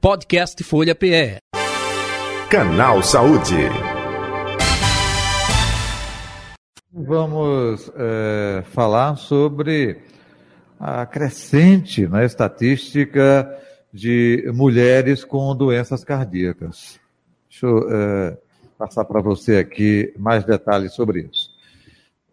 Podcast 0.00 0.62
Folha 0.62 0.94
PE. 0.94 1.38
Canal 2.48 3.02
Saúde. 3.02 3.56
Vamos 6.92 7.90
é, 7.96 8.62
falar 8.70 9.16
sobre 9.16 10.00
a 10.78 11.04
crescente 11.04 12.06
na 12.06 12.18
né, 12.18 12.26
estatística 12.26 13.52
de 13.92 14.48
mulheres 14.54 15.24
com 15.24 15.56
doenças 15.56 16.04
cardíacas. 16.04 17.00
Deixa 17.50 17.66
eu 17.66 17.90
é, 17.90 18.38
passar 18.78 19.04
para 19.04 19.20
você 19.20 19.56
aqui 19.56 20.14
mais 20.16 20.44
detalhes 20.44 20.92
sobre 20.92 21.28
isso. 21.28 21.47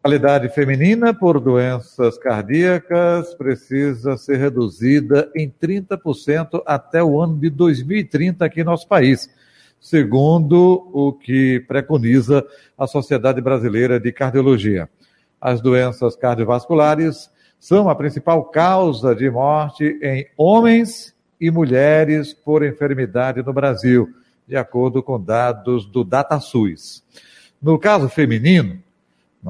Mortalidade 0.05 0.49
feminina 0.49 1.15
por 1.15 1.39
doenças 1.39 2.15
cardíacas 2.15 3.33
precisa 3.33 4.15
ser 4.17 4.37
reduzida 4.37 5.31
em 5.35 5.49
30% 5.49 6.61
até 6.63 7.03
o 7.03 7.19
ano 7.19 7.39
de 7.39 7.49
2030 7.49 8.45
aqui 8.45 8.63
no 8.63 8.69
nosso 8.69 8.87
país, 8.87 9.27
segundo 9.81 10.91
o 10.93 11.11
que 11.11 11.59
preconiza 11.67 12.45
a 12.77 12.85
Sociedade 12.85 13.41
Brasileira 13.41 13.99
de 13.99 14.11
Cardiologia. 14.11 14.87
As 15.41 15.59
doenças 15.59 16.15
cardiovasculares 16.15 17.31
são 17.59 17.89
a 17.89 17.95
principal 17.95 18.43
causa 18.51 19.15
de 19.15 19.27
morte 19.27 19.97
em 20.03 20.27
homens 20.37 21.15
e 21.41 21.49
mulheres 21.49 22.31
por 22.31 22.63
enfermidade 22.63 23.41
no 23.41 23.51
Brasil, 23.51 24.07
de 24.47 24.55
acordo 24.55 25.01
com 25.01 25.19
dados 25.19 25.83
do 25.87 26.03
DataSUS. 26.03 27.03
No 27.59 27.79
caso 27.79 28.07
feminino, 28.07 28.84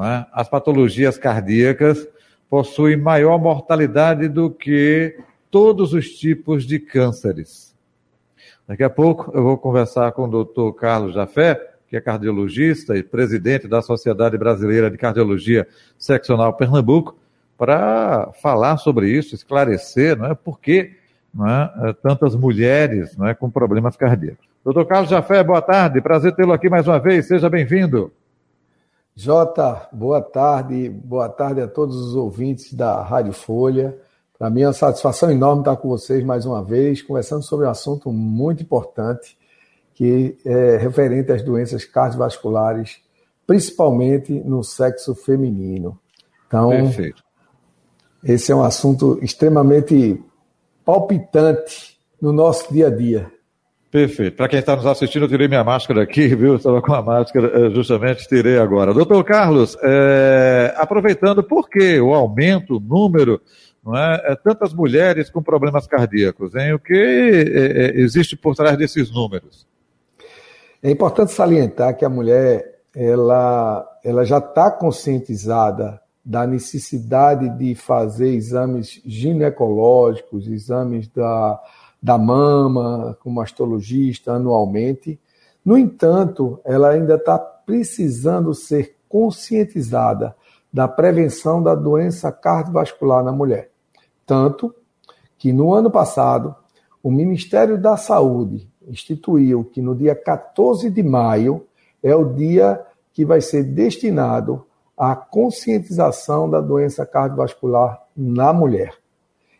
é? 0.03 0.25
as 0.33 0.49
patologias 0.49 1.17
cardíacas 1.17 2.07
possuem 2.49 2.97
maior 2.97 3.37
mortalidade 3.37 4.27
do 4.27 4.49
que 4.49 5.17
todos 5.49 5.93
os 5.93 6.09
tipos 6.09 6.65
de 6.65 6.79
cânceres. 6.79 7.73
Daqui 8.67 8.83
a 8.83 8.89
pouco 8.89 9.31
eu 9.33 9.43
vou 9.43 9.57
conversar 9.57 10.11
com 10.11 10.23
o 10.23 10.27
doutor 10.27 10.73
Carlos 10.73 11.13
Jafé, 11.13 11.75
que 11.87 11.95
é 11.95 12.01
cardiologista 12.01 12.97
e 12.97 13.03
presidente 13.03 13.67
da 13.67 13.81
Sociedade 13.81 14.37
Brasileira 14.37 14.89
de 14.89 14.97
Cardiologia 14.97 15.67
Seccional 15.97 16.53
Pernambuco, 16.53 17.15
para 17.57 18.31
falar 18.41 18.77
sobre 18.77 19.09
isso, 19.09 19.33
esclarecer 19.33 20.17
não 20.17 20.25
é, 20.25 20.35
por 20.35 20.59
que 20.59 20.91
não 21.33 21.47
é, 21.47 21.93
tantas 22.01 22.35
mulheres 22.35 23.17
é, 23.21 23.33
com 23.33 23.49
problemas 23.49 23.95
cardíacos. 23.95 24.45
Doutor 24.63 24.85
Carlos 24.85 25.09
Jafé, 25.09 25.43
boa 25.43 25.61
tarde, 25.61 26.01
prazer 26.01 26.35
tê-lo 26.35 26.51
aqui 26.51 26.69
mais 26.69 26.87
uma 26.87 26.99
vez, 26.99 27.27
seja 27.27 27.49
bem-vindo. 27.49 28.11
Jota, 29.17 29.87
boa 29.93 30.21
tarde, 30.21 30.89
boa 30.89 31.29
tarde 31.29 31.61
a 31.61 31.69
todos 31.69 31.95
os 31.95 32.17
ouvintes 32.17 32.73
da 32.73 33.01
Rádio 33.01 33.31
Folha. 33.31 33.97
Para 34.37 34.49
mim 34.49 34.63
é 34.63 34.67
uma 34.67 34.73
satisfação 34.73 35.31
enorme 35.31 35.61
estar 35.61 35.77
com 35.77 35.87
vocês 35.87 36.21
mais 36.21 36.45
uma 36.45 36.61
vez, 36.61 37.01
conversando 37.01 37.41
sobre 37.41 37.65
um 37.65 37.69
assunto 37.69 38.11
muito 38.11 38.61
importante, 38.61 39.37
que 39.93 40.37
é 40.43 40.75
referente 40.75 41.31
às 41.31 41.41
doenças 41.41 41.85
cardiovasculares, 41.85 42.99
principalmente 43.47 44.33
no 44.33 44.61
sexo 44.65 45.15
feminino. 45.15 45.97
Então, 46.45 46.71
Perfeito. 46.71 47.23
esse 48.21 48.51
é 48.51 48.55
um 48.55 48.63
assunto 48.63 49.17
extremamente 49.23 50.21
palpitante 50.83 51.97
no 52.21 52.33
nosso 52.33 52.71
dia 52.73 52.87
a 52.87 52.89
dia. 52.89 53.31
Perfeito. 53.95 54.35
Para 54.35 54.49
quem 54.49 54.59
está 54.59 54.75
nos 54.75 54.85
assistindo, 54.85 55.23
eu 55.23 55.29
tirei 55.29 55.47
minha 55.47 55.63
máscara 55.63 56.03
aqui, 56.03 56.27
viu? 56.35 56.57
Estava 56.57 56.81
com 56.81 56.93
a 56.93 57.01
máscara, 57.01 57.47
eh, 57.47 57.69
justamente 57.69 58.27
tirei 58.27 58.57
agora. 58.57 58.93
Doutor 58.93 59.23
Carlos, 59.23 59.77
é, 59.81 60.73
aproveitando, 60.75 61.41
por 61.41 61.69
que 61.69 61.97
o 62.01 62.13
aumento, 62.13 62.75
o 62.75 62.79
número, 62.81 63.41
não 63.81 63.95
é, 63.95 64.21
é, 64.25 64.35
tantas 64.35 64.73
mulheres 64.73 65.29
com 65.29 65.41
problemas 65.41 65.87
cardíacos, 65.87 66.53
hein? 66.55 66.73
O 66.73 66.79
que 66.79 66.93
é, 66.93 67.97
existe 68.01 68.35
por 68.35 68.53
trás 68.53 68.77
desses 68.77 69.09
números? 69.09 69.65
É 70.83 70.91
importante 70.91 71.31
salientar 71.31 71.95
que 71.95 72.03
a 72.03 72.09
mulher, 72.09 72.81
ela, 72.93 73.87
ela 74.03 74.25
já 74.25 74.39
está 74.39 74.69
conscientizada 74.71 76.01
da 76.23 76.45
necessidade 76.45 77.47
de 77.57 77.73
fazer 77.75 78.27
exames 78.27 79.01
ginecológicos, 79.05 80.49
exames 80.49 81.07
da 81.07 81.61
da 82.05 82.19
mama, 82.19 83.17
com 83.23 83.31
mastologista 83.31 84.33
anualmente. 84.33 85.19
No 85.65 85.75
entanto, 85.75 86.59
ela 86.63 86.91
ainda 86.91 87.15
está 87.15 87.39
precisando 87.39 88.53
ser 88.53 88.95
conscientizada 89.09 90.35
da 90.71 90.87
prevenção 90.87 91.63
da 91.63 91.73
doença 91.73 92.31
cardiovascular 92.31 93.23
na 93.23 93.31
mulher. 93.31 93.71
Tanto 94.23 94.71
que 95.35 95.51
no 95.51 95.73
ano 95.73 95.89
passado, 95.89 96.55
o 97.01 97.09
Ministério 97.09 97.75
da 97.75 97.97
Saúde 97.97 98.69
instituiu 98.87 99.63
que 99.63 99.81
no 99.81 99.95
dia 99.95 100.13
14 100.13 100.91
de 100.91 101.01
maio 101.01 101.65
é 102.03 102.15
o 102.15 102.35
dia 102.35 102.85
que 103.13 103.25
vai 103.25 103.41
ser 103.41 103.63
destinado 103.63 104.63
à 104.95 105.15
conscientização 105.15 106.47
da 106.47 106.61
doença 106.61 107.03
cardiovascular 107.03 107.99
na 108.15 108.53
mulher. 108.53 108.93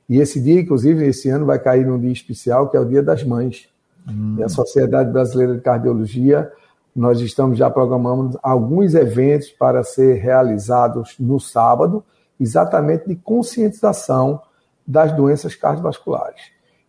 E 0.08 0.20
esse 0.20 0.40
dia, 0.40 0.62
inclusive, 0.62 1.06
esse 1.06 1.30
ano 1.30 1.46
vai 1.46 1.60
cair 1.60 1.86
num 1.86 2.00
dia 2.00 2.12
especial, 2.12 2.70
que 2.70 2.78
é 2.78 2.80
o 2.80 2.86
Dia 2.86 3.02
das 3.02 3.24
Mães. 3.24 3.68
Hum. 4.08 4.36
E 4.38 4.44
a 4.44 4.50
Sociedade 4.50 5.12
Brasileira 5.12 5.56
de 5.56 5.62
Cardiologia, 5.62 6.52
nós 6.96 7.20
estamos 7.20 7.58
já 7.58 7.70
programando 7.70 8.40
alguns 8.42 8.94
eventos 8.94 9.50
para 9.50 9.84
ser 9.84 10.16
realizados 10.16 11.16
no 11.20 11.40
sábado, 11.40 12.04
exatamente 12.40 13.08
de 13.08 13.16
conscientização 13.16 14.42
das 14.88 15.12
doenças 15.12 15.56
cardiovasculares. 15.56 16.42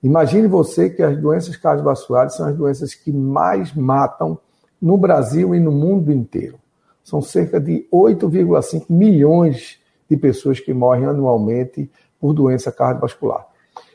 Imagine 0.03 0.47
você 0.47 0.91
que 0.91 1.03
as 1.03 1.19
doenças 1.19 1.57
cardiovasculares 1.57 2.35
são 2.35 2.47
as 2.47 2.55
doenças 2.55 2.95
que 2.95 3.11
mais 3.11 3.75
matam 3.75 4.39
no 4.81 4.97
Brasil 4.99 5.55
e 5.55 5.61
no 5.61 5.73
mundo 5.73 6.13
inteiro. 6.13 6.59
São 7.03 7.23
cerca 7.23 7.59
de 7.59 7.87
8,5 7.93 8.85
milhões 8.91 9.81
de 10.09 10.17
pessoas 10.17 10.61
que 10.61 10.73
morrem 10.73 11.07
anualmente 11.07 11.91
por 12.27 12.35
doença 12.35 12.73
cardiovascular. 12.73 13.47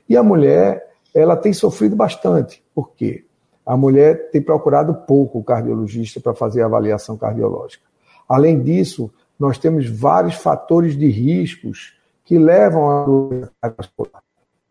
E 0.08 0.16
a 0.16 0.24
mulher, 0.24 0.90
ela 1.14 1.36
tem 1.36 1.52
sofrido 1.52 1.98
bastante. 1.98 2.64
Por 2.74 2.92
quê? 2.92 3.26
A 3.66 3.76
mulher 3.76 4.30
tem 4.32 4.42
procurado 4.42 4.94
pouco 5.06 5.40
o 5.40 5.44
cardiologista 5.44 6.22
para 6.22 6.34
fazer 6.34 6.62
a 6.62 6.66
avaliação 6.66 7.18
cardiológica. 7.18 7.84
Além 8.30 8.62
disso, 8.62 9.12
nós 9.38 9.58
temos 9.58 9.86
vários 9.86 10.36
fatores 10.36 10.98
de 10.98 11.10
riscos 11.10 11.98
que 12.24 12.40
levam 12.40 12.90
à 12.90 13.04
doença 13.04 13.52
cardiovascular. 13.62 14.24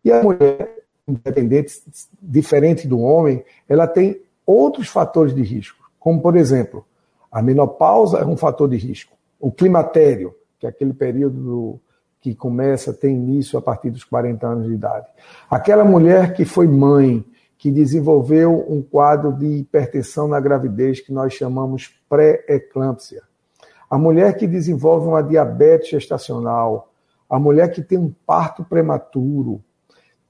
E 0.03 0.11
a 0.11 0.23
mulher, 0.23 0.83
independente, 1.07 1.83
diferente 2.19 2.87
do 2.87 2.99
homem, 2.99 3.45
ela 3.69 3.85
tem 3.85 4.23
outros 4.43 4.87
fatores 4.87 5.35
de 5.35 5.43
risco, 5.43 5.87
como, 5.99 6.19
por 6.19 6.35
exemplo, 6.35 6.83
a 7.31 7.43
menopausa 7.43 8.17
é 8.17 8.25
um 8.25 8.35
fator 8.35 8.67
de 8.67 8.77
risco. 8.77 9.15
O 9.39 9.51
climatério, 9.51 10.33
que 10.57 10.65
é 10.65 10.69
aquele 10.69 10.93
período 10.93 11.39
do, 11.39 11.79
que 12.21 12.35
começa, 12.35 12.93
tem 12.93 13.15
início 13.15 13.57
a 13.57 13.61
partir 13.61 13.89
dos 13.89 14.03
40 14.03 14.47
anos 14.47 14.67
de 14.67 14.73
idade. 14.73 15.07
Aquela 15.49 15.83
mulher 15.83 16.33
que 16.33 16.45
foi 16.45 16.67
mãe, 16.67 17.25
que 17.57 17.71
desenvolveu 17.71 18.65
um 18.69 18.81
quadro 18.81 19.33
de 19.33 19.45
hipertensão 19.45 20.27
na 20.27 20.39
gravidez 20.39 20.99
que 20.99 21.11
nós 21.11 21.33
chamamos 21.33 21.93
pré-eclâmpsia. 22.07 23.23
A 23.89 23.97
mulher 23.97 24.37
que 24.37 24.47
desenvolve 24.47 25.07
uma 25.07 25.21
diabetes 25.21 25.89
gestacional, 25.89 26.91
a 27.29 27.39
mulher 27.39 27.71
que 27.71 27.81
tem 27.81 27.97
um 27.97 28.13
parto 28.25 28.63
prematuro. 28.63 29.61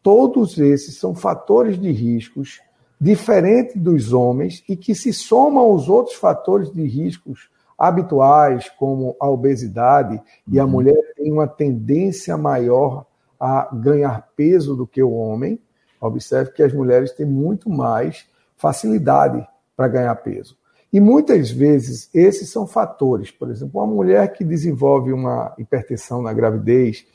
Todos 0.01 0.57
esses 0.57 0.97
são 0.97 1.13
fatores 1.13 1.79
de 1.79 1.91
riscos 1.91 2.61
diferentes 2.99 3.75
dos 3.75 4.13
homens 4.13 4.63
e 4.67 4.75
que 4.75 4.93
se 4.93 5.11
somam 5.11 5.63
aos 5.63 5.89
outros 5.89 6.15
fatores 6.15 6.71
de 6.71 6.83
riscos 6.83 7.49
habituais, 7.87 8.69
como 8.77 9.15
a 9.19 9.27
obesidade, 9.27 10.21
e 10.47 10.59
a 10.59 10.65
uhum. 10.65 10.69
mulher 10.69 11.13
tem 11.15 11.31
uma 11.31 11.47
tendência 11.47 12.37
maior 12.37 13.05
a 13.39 13.69
ganhar 13.73 14.29
peso 14.35 14.75
do 14.75 14.85
que 14.85 15.01
o 15.01 15.11
homem. 15.11 15.59
Observe 15.99 16.51
que 16.51 16.61
as 16.61 16.71
mulheres 16.71 17.11
têm 17.11 17.25
muito 17.25 17.69
mais 17.69 18.27
facilidade 18.55 19.45
para 19.75 19.87
ganhar 19.87 20.15
peso. 20.17 20.55
E 20.93 20.99
muitas 20.99 21.49
vezes 21.49 22.07
esses 22.13 22.51
são 22.51 22.67
fatores. 22.67 23.31
Por 23.31 23.49
exemplo, 23.49 23.81
uma 23.81 23.91
mulher 23.91 24.31
que 24.31 24.43
desenvolve 24.43 25.11
uma 25.11 25.53
hipertensão 25.57 26.21
na 26.21 26.33
gravidez, 26.33 27.05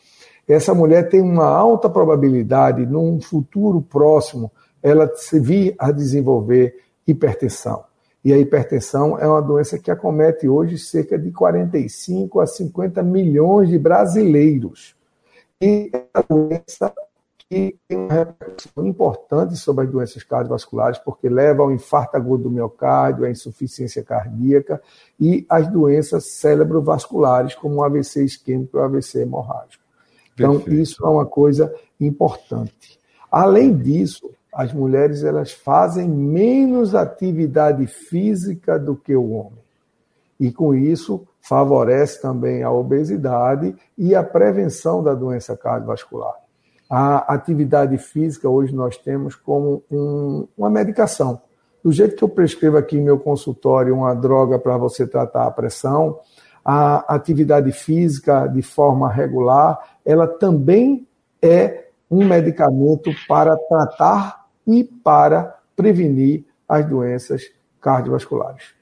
essa 0.48 0.74
mulher 0.74 1.08
tem 1.08 1.20
uma 1.20 1.46
alta 1.46 1.88
probabilidade, 1.88 2.86
num 2.86 3.20
futuro 3.20 3.80
próximo, 3.82 4.50
ela 4.82 5.10
se 5.14 5.38
vir 5.38 5.74
a 5.78 5.92
desenvolver 5.92 6.74
hipertensão. 7.06 7.84
E 8.26 8.32
a 8.32 8.38
hipertensão 8.38 9.16
é 9.16 9.28
uma 9.28 9.40
doença 9.40 9.78
que 9.78 9.88
acomete 9.88 10.48
hoje 10.48 10.80
cerca 10.80 11.16
de 11.16 11.30
45 11.30 12.40
a 12.40 12.46
50 12.48 13.00
milhões 13.00 13.68
de 13.68 13.78
brasileiros. 13.78 14.96
E 15.60 15.88
é 15.92 16.04
uma 16.12 16.24
doença 16.28 16.92
que 17.38 17.78
tem 17.86 17.96
uma 17.96 18.12
repercussão 18.12 18.84
importante 18.84 19.54
sobre 19.54 19.84
as 19.84 19.90
doenças 19.92 20.24
cardiovasculares, 20.24 20.98
porque 20.98 21.28
leva 21.28 21.62
ao 21.62 21.70
infarto 21.70 22.16
agudo 22.16 22.42
do 22.42 22.50
miocárdio, 22.50 23.24
à 23.24 23.30
insuficiência 23.30 24.02
cardíaca 24.02 24.82
e 25.20 25.46
às 25.48 25.68
doenças 25.68 26.32
cerebrovasculares, 26.32 27.54
como 27.54 27.76
o 27.76 27.84
AVC 27.84 28.24
isquêmico 28.24 28.76
e 28.76 28.80
o 28.80 28.82
AVC 28.82 29.20
hemorrágico. 29.20 29.84
Então, 30.34 30.56
Perfeito. 30.56 30.80
isso 30.80 31.06
é 31.06 31.08
uma 31.08 31.26
coisa 31.26 31.72
importante. 32.00 32.98
Além 33.30 33.72
disso, 33.72 34.28
as 34.56 34.72
mulheres 34.72 35.22
elas 35.22 35.52
fazem 35.52 36.08
menos 36.08 36.94
atividade 36.94 37.86
física 37.86 38.78
do 38.78 38.96
que 38.96 39.14
o 39.14 39.32
homem. 39.32 39.58
E 40.40 40.50
com 40.50 40.74
isso 40.74 41.26
favorece 41.42 42.22
também 42.22 42.62
a 42.62 42.70
obesidade 42.70 43.76
e 43.98 44.14
a 44.14 44.22
prevenção 44.22 45.02
da 45.02 45.12
doença 45.12 45.54
cardiovascular. 45.58 46.34
A 46.88 47.34
atividade 47.34 47.98
física 47.98 48.48
hoje 48.48 48.74
nós 48.74 48.96
temos 48.96 49.34
como 49.34 49.82
um, 49.90 50.48
uma 50.56 50.70
medicação. 50.70 51.42
Do 51.84 51.92
jeito 51.92 52.16
que 52.16 52.24
eu 52.24 52.28
prescrevo 52.28 52.78
aqui 52.78 52.96
em 52.96 53.02
meu 53.02 53.18
consultório 53.18 53.94
uma 53.94 54.14
droga 54.14 54.58
para 54.58 54.78
você 54.78 55.06
tratar 55.06 55.46
a 55.46 55.50
pressão, 55.50 56.18
a 56.64 57.14
atividade 57.14 57.72
física 57.72 58.46
de 58.46 58.62
forma 58.62 59.12
regular, 59.12 59.78
ela 60.02 60.26
também 60.26 61.06
é 61.42 61.88
um 62.10 62.26
medicamento 62.26 63.10
para 63.28 63.54
tratar 63.54 64.45
e 64.66 64.84
para 64.84 65.58
prevenir 65.76 66.44
as 66.68 66.88
doenças 66.88 67.50
cardiovasculares. 67.80 68.76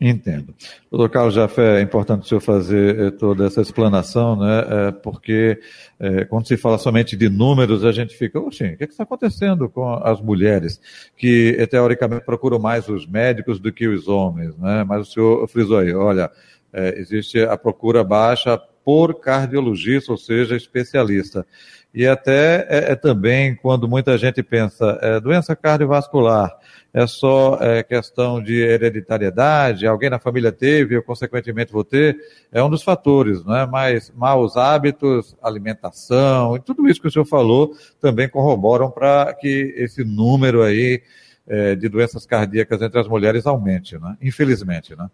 Entendo. 0.00 0.54
Doutor 0.88 1.10
Carlos 1.10 1.34
Jafé, 1.34 1.80
é 1.80 1.82
importante 1.82 2.22
o 2.22 2.28
senhor 2.28 2.40
fazer 2.40 3.00
eh, 3.00 3.10
toda 3.10 3.44
essa 3.46 3.60
explanação, 3.60 4.36
né? 4.36 4.64
É, 4.68 4.92
porque 4.92 5.60
é, 5.98 6.24
quando 6.24 6.46
se 6.46 6.56
fala 6.56 6.78
somente 6.78 7.16
de 7.16 7.28
números, 7.28 7.84
a 7.84 7.90
gente 7.90 8.16
fica, 8.16 8.38
oxi, 8.38 8.62
o 8.62 8.76
que, 8.76 8.84
é 8.84 8.86
que 8.86 8.92
está 8.92 9.02
acontecendo 9.02 9.68
com 9.68 9.94
as 9.94 10.20
mulheres 10.20 10.80
que 11.16 11.66
teoricamente 11.68 12.24
procuram 12.24 12.60
mais 12.60 12.88
os 12.88 13.08
médicos 13.08 13.58
do 13.58 13.72
que 13.72 13.88
os 13.88 14.06
homens, 14.06 14.56
né? 14.56 14.84
Mas 14.84 15.08
o 15.08 15.12
senhor 15.12 15.48
frisou 15.48 15.78
aí, 15.78 15.92
olha, 15.92 16.30
é, 16.72 16.96
existe 16.96 17.40
a 17.40 17.56
procura 17.56 18.04
baixa 18.04 18.60
por 18.88 19.20
cardiologista, 19.20 20.12
ou 20.12 20.16
seja, 20.16 20.56
especialista. 20.56 21.46
E 21.92 22.06
até 22.06 22.66
é, 22.70 22.92
é 22.92 22.96
também 22.96 23.54
quando 23.54 23.86
muita 23.86 24.16
gente 24.16 24.42
pensa, 24.42 24.98
é, 25.02 25.20
doença 25.20 25.54
cardiovascular, 25.54 26.56
é 26.94 27.06
só 27.06 27.58
é, 27.60 27.82
questão 27.82 28.42
de 28.42 28.54
hereditariedade, 28.54 29.86
alguém 29.86 30.08
na 30.08 30.18
família 30.18 30.50
teve, 30.50 30.96
eu 30.96 31.02
consequentemente 31.02 31.70
vou 31.70 31.84
ter, 31.84 32.16
é 32.50 32.62
um 32.62 32.70
dos 32.70 32.82
fatores, 32.82 33.44
não 33.44 33.54
é? 33.54 33.66
Mas 33.66 34.10
maus 34.16 34.56
hábitos, 34.56 35.36
alimentação, 35.42 36.56
e 36.56 36.60
tudo 36.60 36.88
isso 36.88 37.02
que 37.02 37.08
o 37.08 37.10
senhor 37.10 37.26
falou 37.26 37.74
também 38.00 38.26
corroboram 38.26 38.90
para 38.90 39.34
que 39.34 39.74
esse 39.76 40.02
número 40.02 40.62
aí 40.62 41.02
é, 41.46 41.74
de 41.74 41.90
doenças 41.90 42.24
cardíacas 42.24 42.80
entre 42.80 42.98
as 42.98 43.06
mulheres 43.06 43.46
aumente, 43.46 43.98
né? 43.98 44.16
Infelizmente, 44.22 44.96
né? 44.96 45.10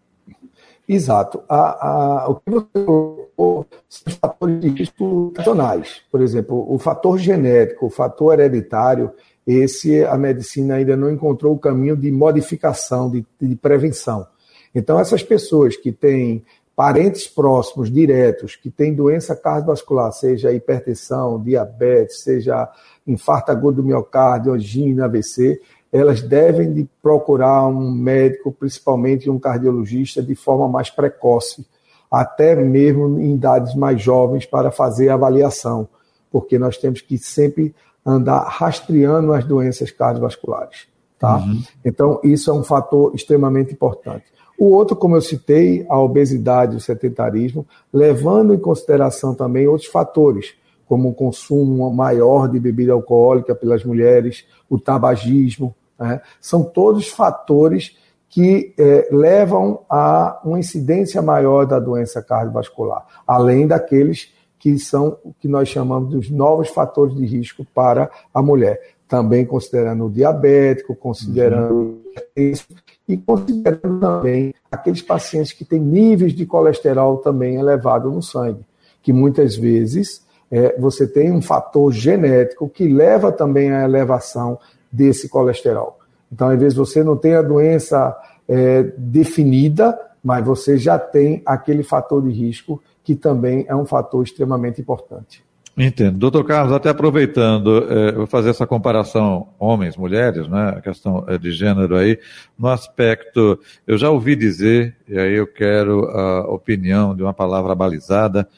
Exato. 0.88 1.42
A, 1.48 2.24
a, 2.24 2.28
o 2.28 2.34
que 2.36 2.50
você 2.50 2.84
colocou 2.84 3.66
são 3.88 4.02
os 4.06 4.14
fatores 4.14 4.60
de 4.60 4.68
risco 4.68 5.30
tradicionais. 5.34 6.02
Por 6.10 6.20
exemplo, 6.20 6.66
o 6.72 6.78
fator 6.78 7.18
genético, 7.18 7.86
o 7.86 7.90
fator 7.90 8.34
hereditário, 8.34 9.10
esse 9.46 10.04
a 10.04 10.16
medicina 10.16 10.76
ainda 10.76 10.96
não 10.96 11.10
encontrou 11.10 11.54
o 11.54 11.58
caminho 11.58 11.96
de 11.96 12.10
modificação, 12.10 13.10
de, 13.10 13.24
de 13.40 13.56
prevenção. 13.56 14.26
Então, 14.74 14.98
essas 14.98 15.22
pessoas 15.22 15.76
que 15.76 15.92
têm 15.92 16.44
parentes 16.74 17.28
próximos, 17.28 17.90
diretos, 17.90 18.56
que 18.56 18.68
têm 18.68 18.94
doença 18.94 19.36
cardiovascular, 19.36 20.12
seja 20.12 20.52
hipertensão, 20.52 21.40
diabetes, 21.40 22.22
seja 22.22 22.68
infarto 23.06 23.52
agudo 23.52 23.80
do 23.80 23.86
miocárdio, 23.86 24.52
angina, 24.52 25.04
AVC, 25.04 25.60
elas 25.94 26.20
devem 26.20 26.72
de 26.72 26.88
procurar 27.00 27.68
um 27.68 27.92
médico, 27.92 28.50
principalmente 28.50 29.30
um 29.30 29.38
cardiologista, 29.38 30.20
de 30.20 30.34
forma 30.34 30.68
mais 30.68 30.90
precoce, 30.90 31.64
até 32.10 32.56
mesmo 32.56 33.20
em 33.20 33.34
idades 33.34 33.76
mais 33.76 34.02
jovens, 34.02 34.44
para 34.44 34.72
fazer 34.72 35.08
a 35.08 35.14
avaliação, 35.14 35.86
porque 36.32 36.58
nós 36.58 36.76
temos 36.76 37.00
que 37.00 37.16
sempre 37.16 37.72
andar 38.04 38.40
rastreando 38.40 39.32
as 39.32 39.44
doenças 39.44 39.92
cardiovasculares. 39.92 40.88
Tá? 41.16 41.36
Uhum. 41.36 41.62
Então, 41.84 42.20
isso 42.24 42.50
é 42.50 42.52
um 42.52 42.64
fator 42.64 43.14
extremamente 43.14 43.72
importante. 43.72 44.24
O 44.58 44.72
outro, 44.72 44.96
como 44.96 45.14
eu 45.14 45.22
citei, 45.22 45.86
a 45.88 45.96
obesidade, 46.00 46.74
o 46.74 46.80
sedentarismo, 46.80 47.64
levando 47.92 48.52
em 48.52 48.58
consideração 48.58 49.32
também 49.32 49.68
outros 49.68 49.88
fatores, 49.88 50.54
como 50.88 51.10
o 51.10 51.14
consumo 51.14 51.88
maior 51.92 52.48
de 52.48 52.58
bebida 52.58 52.92
alcoólica 52.92 53.54
pelas 53.54 53.84
mulheres, 53.84 54.44
o 54.68 54.76
tabagismo, 54.76 55.72
né? 55.98 56.20
são 56.40 56.62
todos 56.62 57.08
fatores 57.08 57.96
que 58.28 58.74
é, 58.76 59.08
levam 59.12 59.80
a 59.88 60.40
uma 60.44 60.58
incidência 60.58 61.22
maior 61.22 61.66
da 61.66 61.78
doença 61.78 62.20
cardiovascular, 62.20 63.06
além 63.26 63.66
daqueles 63.66 64.32
que 64.58 64.78
são 64.78 65.18
o 65.22 65.32
que 65.38 65.46
nós 65.46 65.68
chamamos 65.68 66.10
dos 66.10 66.30
novos 66.30 66.68
fatores 66.70 67.14
de 67.14 67.24
risco 67.26 67.64
para 67.74 68.10
a 68.32 68.42
mulher, 68.42 68.80
também 69.06 69.44
considerando 69.44 70.06
o 70.06 70.10
diabético, 70.10 70.96
considerando 70.96 71.74
uhum. 71.74 72.02
isso, 72.34 72.66
e 73.06 73.16
considerando 73.16 74.00
também 74.00 74.54
aqueles 74.72 75.02
pacientes 75.02 75.52
que 75.52 75.64
têm 75.64 75.78
níveis 75.78 76.32
de 76.32 76.46
colesterol 76.46 77.18
também 77.18 77.56
elevado 77.56 78.10
no 78.10 78.22
sangue, 78.22 78.64
que 79.02 79.12
muitas 79.12 79.54
vezes 79.54 80.24
é, 80.50 80.78
você 80.78 81.06
tem 81.06 81.30
um 81.30 81.42
fator 81.42 81.92
genético 81.92 82.68
que 82.68 82.88
leva 82.88 83.30
também 83.30 83.70
à 83.70 83.84
elevação 83.84 84.58
desse 84.94 85.28
colesterol. 85.28 85.98
Então, 86.32 86.48
às 86.48 86.58
vezes, 86.58 86.76
você 86.76 87.02
não 87.02 87.16
tem 87.16 87.34
a 87.34 87.42
doença 87.42 88.16
é, 88.48 88.82
definida, 88.96 89.98
mas 90.22 90.44
você 90.44 90.78
já 90.78 90.98
tem 90.98 91.42
aquele 91.44 91.82
fator 91.82 92.22
de 92.22 92.30
risco 92.30 92.82
que 93.02 93.14
também 93.14 93.66
é 93.68 93.76
um 93.76 93.84
fator 93.84 94.24
extremamente 94.24 94.80
importante. 94.80 95.44
Entendo. 95.76 96.18
Doutor 96.18 96.44
Carlos, 96.44 96.72
até 96.72 96.88
aproveitando, 96.88 97.84
eh, 97.90 98.12
vou 98.12 98.28
fazer 98.28 98.50
essa 98.50 98.64
comparação 98.64 99.48
homens, 99.58 99.96
mulheres, 99.96 100.46
né, 100.46 100.74
a 100.76 100.80
questão 100.80 101.24
eh, 101.26 101.36
de 101.36 101.50
gênero 101.50 101.96
aí, 101.96 102.16
no 102.56 102.68
aspecto, 102.68 103.58
eu 103.84 103.98
já 103.98 104.08
ouvi 104.08 104.36
dizer, 104.36 104.96
e 105.08 105.18
aí 105.18 105.34
eu 105.34 105.48
quero 105.48 106.04
a 106.10 106.48
opinião 106.48 107.14
de 107.14 107.24
uma 107.24 107.34
palavra 107.34 107.74
balizada, 107.74 108.48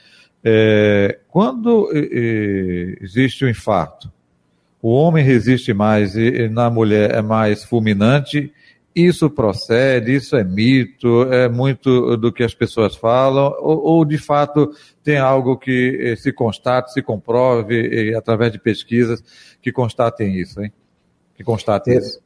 é, 0.44 1.18
quando 1.28 1.90
existe 3.00 3.46
um 3.46 3.48
infarto, 3.48 4.12
o 4.82 4.90
homem 4.92 5.24
resiste 5.24 5.72
mais 5.72 6.16
e, 6.16 6.48
na 6.48 6.70
mulher 6.70 7.14
é 7.14 7.22
mais 7.22 7.64
fulminante 7.64 8.52
isso 8.96 9.28
procede, 9.28 10.14
isso 10.14 10.34
é 10.36 10.42
mito, 10.42 11.30
é 11.30 11.50
muito 11.50 12.16
do 12.16 12.32
que 12.32 12.42
as 12.42 12.54
pessoas 12.54 12.96
falam, 12.96 13.54
ou, 13.60 13.84
ou 13.84 14.04
de 14.06 14.16
fato 14.16 14.70
tem 15.04 15.18
algo 15.18 15.58
que 15.58 15.98
eh, 16.00 16.16
se 16.16 16.32
constate, 16.32 16.94
se 16.94 17.02
comprove 17.02 17.74
eh, 18.12 18.16
através 18.16 18.52
de 18.52 18.58
pesquisas 18.58 19.22
que 19.60 19.70
constatem 19.70 20.40
isso, 20.40 20.62
hein? 20.62 20.72
Que 21.34 21.44
constatem 21.44 21.92
é, 21.92 21.98
isso. 21.98 22.20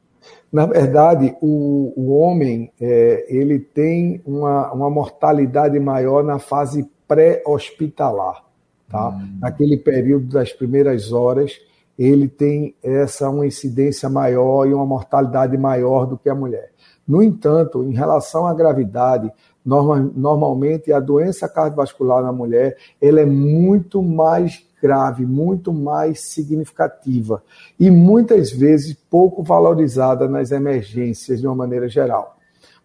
Na 0.49 0.65
verdade, 0.65 1.35
o, 1.41 1.91
o 1.97 2.15
homem 2.15 2.71
é, 2.79 3.25
ele 3.27 3.59
tem 3.59 4.21
uma, 4.25 4.71
uma 4.71 4.89
mortalidade 4.89 5.77
maior 5.77 6.23
na 6.23 6.39
fase 6.39 6.89
pré-hospitalar, 7.05 8.45
tá? 8.87 9.09
Hum. 9.09 9.39
Naquele 9.41 9.75
período 9.75 10.27
das 10.27 10.53
primeiras 10.53 11.11
horas 11.11 11.59
ele 12.03 12.27
tem 12.27 12.73
essa 12.81 13.29
uma 13.29 13.45
incidência 13.45 14.09
maior 14.09 14.67
e 14.67 14.73
uma 14.73 14.85
mortalidade 14.87 15.55
maior 15.55 16.07
do 16.07 16.17
que 16.17 16.29
a 16.29 16.33
mulher. 16.33 16.71
No 17.07 17.21
entanto, 17.21 17.83
em 17.83 17.93
relação 17.93 18.47
à 18.47 18.53
gravidade, 18.55 19.31
normalmente 19.63 20.91
a 20.91 20.99
doença 20.99 21.47
cardiovascular 21.47 22.23
na 22.23 22.31
mulher 22.31 22.75
ela 22.99 23.21
é 23.21 23.25
muito 23.25 24.01
mais 24.01 24.65
grave, 24.81 25.27
muito 25.27 25.71
mais 25.71 26.21
significativa 26.21 27.43
e 27.79 27.91
muitas 27.91 28.51
vezes 28.51 28.97
pouco 29.07 29.43
valorizada 29.43 30.27
nas 30.27 30.49
emergências 30.49 31.39
de 31.39 31.45
uma 31.45 31.55
maneira 31.55 31.87
geral. 31.87 32.35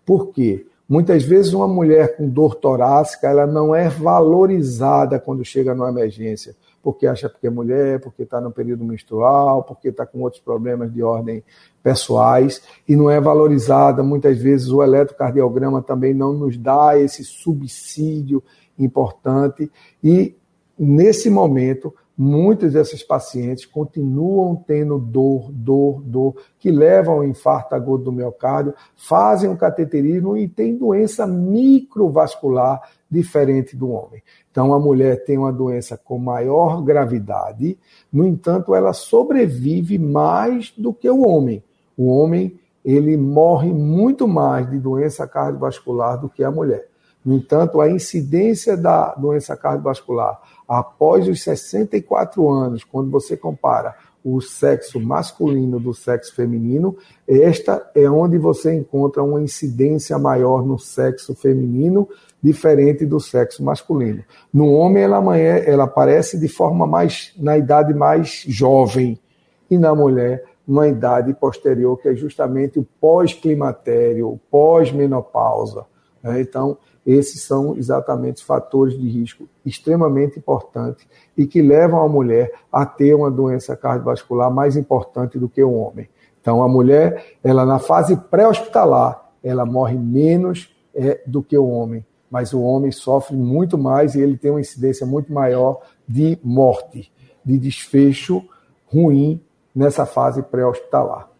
Por 0.04 0.28
quê? 0.28 0.66
Muitas 0.86 1.24
vezes 1.24 1.54
uma 1.54 1.66
mulher 1.66 2.18
com 2.18 2.28
dor 2.28 2.54
torácica 2.54 3.28
ela 3.28 3.46
não 3.46 3.74
é 3.74 3.88
valorizada 3.88 5.18
quando 5.18 5.42
chega 5.42 5.74
numa 5.74 5.88
emergência 5.88 6.54
porque 6.86 7.04
acha 7.04 7.28
que 7.28 7.48
é 7.48 7.50
mulher, 7.50 7.98
porque 7.98 8.22
está 8.22 8.40
no 8.40 8.52
período 8.52 8.84
menstrual, 8.84 9.64
porque 9.64 9.88
está 9.88 10.06
com 10.06 10.20
outros 10.20 10.40
problemas 10.40 10.92
de 10.92 11.02
ordem 11.02 11.42
pessoais 11.82 12.62
e 12.88 12.94
não 12.94 13.10
é 13.10 13.20
valorizada. 13.20 14.04
Muitas 14.04 14.38
vezes 14.38 14.68
o 14.68 14.80
eletrocardiograma 14.84 15.82
também 15.82 16.14
não 16.14 16.32
nos 16.32 16.56
dá 16.56 16.96
esse 16.96 17.24
subsídio 17.24 18.40
importante 18.78 19.68
e 20.00 20.36
nesse 20.78 21.28
momento 21.28 21.92
muitos 22.16 22.74
desses 22.74 23.02
pacientes 23.02 23.66
continuam 23.66 24.54
tendo 24.54 24.96
dor, 24.96 25.50
dor, 25.50 26.00
dor, 26.02 26.36
que 26.56 26.70
levam 26.70 27.16
ao 27.16 27.24
infarto 27.24 27.74
agudo 27.74 28.04
do 28.04 28.12
miocárdio, 28.12 28.74
fazem 28.94 29.50
um 29.50 29.56
cateterismo 29.56 30.36
e 30.36 30.46
têm 30.46 30.76
doença 30.76 31.26
microvascular 31.26 32.80
diferente 33.10 33.76
do 33.76 33.90
homem. 33.90 34.22
Então, 34.50 34.74
a 34.74 34.78
mulher 34.78 35.24
tem 35.24 35.38
uma 35.38 35.52
doença 35.52 35.96
com 35.96 36.18
maior 36.18 36.82
gravidade, 36.82 37.78
no 38.12 38.26
entanto, 38.26 38.74
ela 38.74 38.92
sobrevive 38.92 39.98
mais 39.98 40.72
do 40.76 40.92
que 40.92 41.08
o 41.08 41.26
homem. 41.26 41.62
O 41.96 42.08
homem, 42.08 42.58
ele 42.84 43.16
morre 43.16 43.72
muito 43.72 44.26
mais 44.26 44.68
de 44.70 44.78
doença 44.78 45.26
cardiovascular 45.26 46.20
do 46.20 46.28
que 46.28 46.42
a 46.42 46.50
mulher. 46.50 46.88
No 47.26 47.34
entanto, 47.34 47.80
a 47.80 47.90
incidência 47.90 48.76
da 48.76 49.12
doença 49.16 49.56
cardiovascular 49.56 50.40
após 50.68 51.26
os 51.26 51.42
64 51.42 52.48
anos, 52.48 52.84
quando 52.84 53.10
você 53.10 53.36
compara 53.36 53.96
o 54.24 54.40
sexo 54.40 55.00
masculino 55.00 55.80
do 55.80 55.92
sexo 55.92 56.34
feminino, 56.36 56.96
esta 57.26 57.90
é 57.96 58.08
onde 58.08 58.38
você 58.38 58.72
encontra 58.72 59.24
uma 59.24 59.40
incidência 59.40 60.16
maior 60.18 60.64
no 60.64 60.78
sexo 60.78 61.34
feminino, 61.34 62.08
diferente 62.40 63.04
do 63.04 63.18
sexo 63.18 63.64
masculino. 63.64 64.22
No 64.54 64.70
homem, 64.72 65.02
ela, 65.02 65.16
amanhã, 65.16 65.56
ela 65.56 65.84
aparece 65.84 66.38
de 66.38 66.46
forma 66.46 66.86
mais, 66.86 67.32
na 67.36 67.58
idade 67.58 67.92
mais 67.92 68.44
jovem, 68.46 69.20
e 69.68 69.76
na 69.76 69.92
mulher, 69.96 70.44
numa 70.66 70.86
idade 70.86 71.34
posterior, 71.34 71.96
que 71.98 72.08
é 72.08 72.14
justamente 72.14 72.78
o 72.78 72.86
pós-climatério, 73.00 74.40
pós-menopausa. 74.48 75.86
Né? 76.22 76.40
Então, 76.40 76.78
esses 77.06 77.42
são 77.42 77.76
exatamente 77.76 78.38
os 78.38 78.42
fatores 78.42 78.98
de 78.98 79.08
risco 79.08 79.48
extremamente 79.64 80.38
importantes 80.38 81.06
e 81.36 81.46
que 81.46 81.62
levam 81.62 82.00
a 82.00 82.08
mulher 82.08 82.52
a 82.72 82.84
ter 82.84 83.14
uma 83.14 83.30
doença 83.30 83.76
cardiovascular 83.76 84.50
mais 84.50 84.76
importante 84.76 85.38
do 85.38 85.48
que 85.48 85.62
o 85.62 85.72
homem. 85.72 86.08
Então, 86.40 86.62
a 86.62 86.68
mulher, 86.68 87.36
ela 87.44 87.64
na 87.64 87.78
fase 87.78 88.16
pré-hospitalar, 88.16 89.30
ela 89.42 89.64
morre 89.64 89.96
menos 89.96 90.74
é, 90.94 91.20
do 91.26 91.42
que 91.42 91.56
o 91.56 91.68
homem, 91.68 92.04
mas 92.28 92.52
o 92.52 92.60
homem 92.60 92.90
sofre 92.90 93.36
muito 93.36 93.78
mais 93.78 94.14
e 94.14 94.20
ele 94.20 94.36
tem 94.36 94.50
uma 94.50 94.60
incidência 94.60 95.06
muito 95.06 95.32
maior 95.32 95.80
de 96.08 96.38
morte, 96.42 97.12
de 97.44 97.58
desfecho 97.58 98.42
ruim 98.86 99.40
nessa 99.74 100.04
fase 100.06 100.42
pré-hospitalar. 100.42 101.35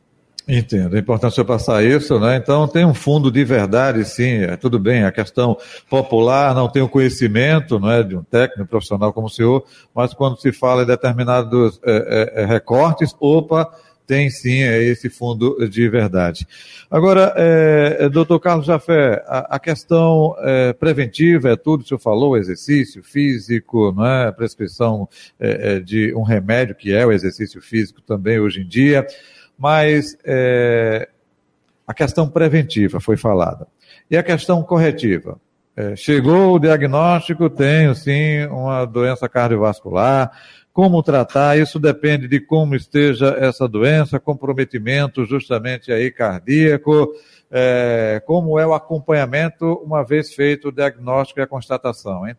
Entendo, 0.49 0.95
é 0.95 1.01
importante 1.01 1.35
você 1.35 1.43
passar 1.43 1.85
isso, 1.85 2.21
né? 2.21 2.37
Então 2.37 2.69
tem 2.69 2.85
um 2.85 2.95
fundo 2.95 3.33
de 3.33 3.43
verdade, 3.43 4.05
sim, 4.05 4.45
é 4.45 4.57
tudo 4.57 4.79
bem, 4.79 5.03
a 5.03 5.11
questão 5.11 5.57
popular 5.91 6.55
não 6.55 6.69
tem 6.69 6.83
o 6.83 6.89
conhecimento, 6.89 7.81
não 7.81 7.91
é, 7.91 8.01
de 8.05 8.17
um 8.17 8.23
técnico 8.23 8.71
profissional 8.71 9.13
como 9.13 9.27
o 9.27 9.31
senhor, 9.31 9.65
mas 9.93 10.15
quando 10.15 10.41
se 10.41 10.53
fala 10.53 10.85
em 10.85 10.87
determinados 10.87 11.81
é, 11.85 12.37
é, 12.37 12.43
é 12.43 12.47
recortes, 12.47 13.13
opa, 13.19 13.69
tem 14.07 14.31
sim 14.31 14.63
é 14.63 14.81
esse 14.85 15.11
fundo 15.11 15.69
de 15.69 15.89
verdade. 15.89 16.47
Agora, 16.89 17.35
é, 17.37 18.09
doutor 18.09 18.39
Carlos 18.39 18.67
Jafé, 18.67 19.25
a, 19.27 19.57
a 19.57 19.59
questão 19.59 20.37
é, 20.39 20.73
preventiva 20.73 21.51
é 21.51 21.57
tudo, 21.57 21.81
o 21.83 21.85
senhor 21.85 21.99
falou, 21.99 22.37
exercício 22.37 23.03
físico, 23.03 23.91
não 23.91 24.07
é? 24.07 24.31
prescrição 24.31 25.09
é, 25.41 25.75
é, 25.75 25.81
de 25.81 26.15
um 26.15 26.23
remédio 26.23 26.77
que 26.77 26.93
é 26.93 27.05
o 27.05 27.11
exercício 27.11 27.61
físico 27.61 28.01
também 28.01 28.39
hoje 28.39 28.61
em 28.61 28.69
dia 28.69 29.05
mas 29.59 30.17
é, 30.25 31.09
a 31.87 31.95
questão 31.95 32.29
preventiva 32.29 33.01
foi 33.01 33.17
falada. 33.17 33.67
E 34.11 34.17
a 34.17 34.23
questão 34.23 34.63
corretiva? 34.63 35.41
É, 35.77 35.95
chegou 35.95 36.55
o 36.55 36.59
diagnóstico, 36.59 37.51
tenho 37.51 37.95
sim 37.95 38.47
uma 38.47 38.85
doença 38.87 39.29
cardiovascular, 39.29 40.33
como 40.73 41.03
tratar, 41.03 41.59
isso 41.59 41.79
depende 41.79 42.29
de 42.29 42.41
como 42.41 42.75
esteja 42.75 43.37
essa 43.39 43.67
doença, 43.67 44.21
comprometimento 44.21 45.25
justamente 45.25 45.91
aí 45.91 46.11
cardíaco, 46.11 47.15
é, 47.51 48.23
como 48.27 48.59
é 48.59 48.67
o 48.67 48.75
acompanhamento 48.75 49.65
uma 49.85 50.03
vez 50.03 50.35
feito 50.35 50.69
o 50.69 50.73
diagnóstico 50.73 51.41
e 51.41 51.43
a 51.43 51.47
constatação, 51.47 52.27
hein? 52.27 52.37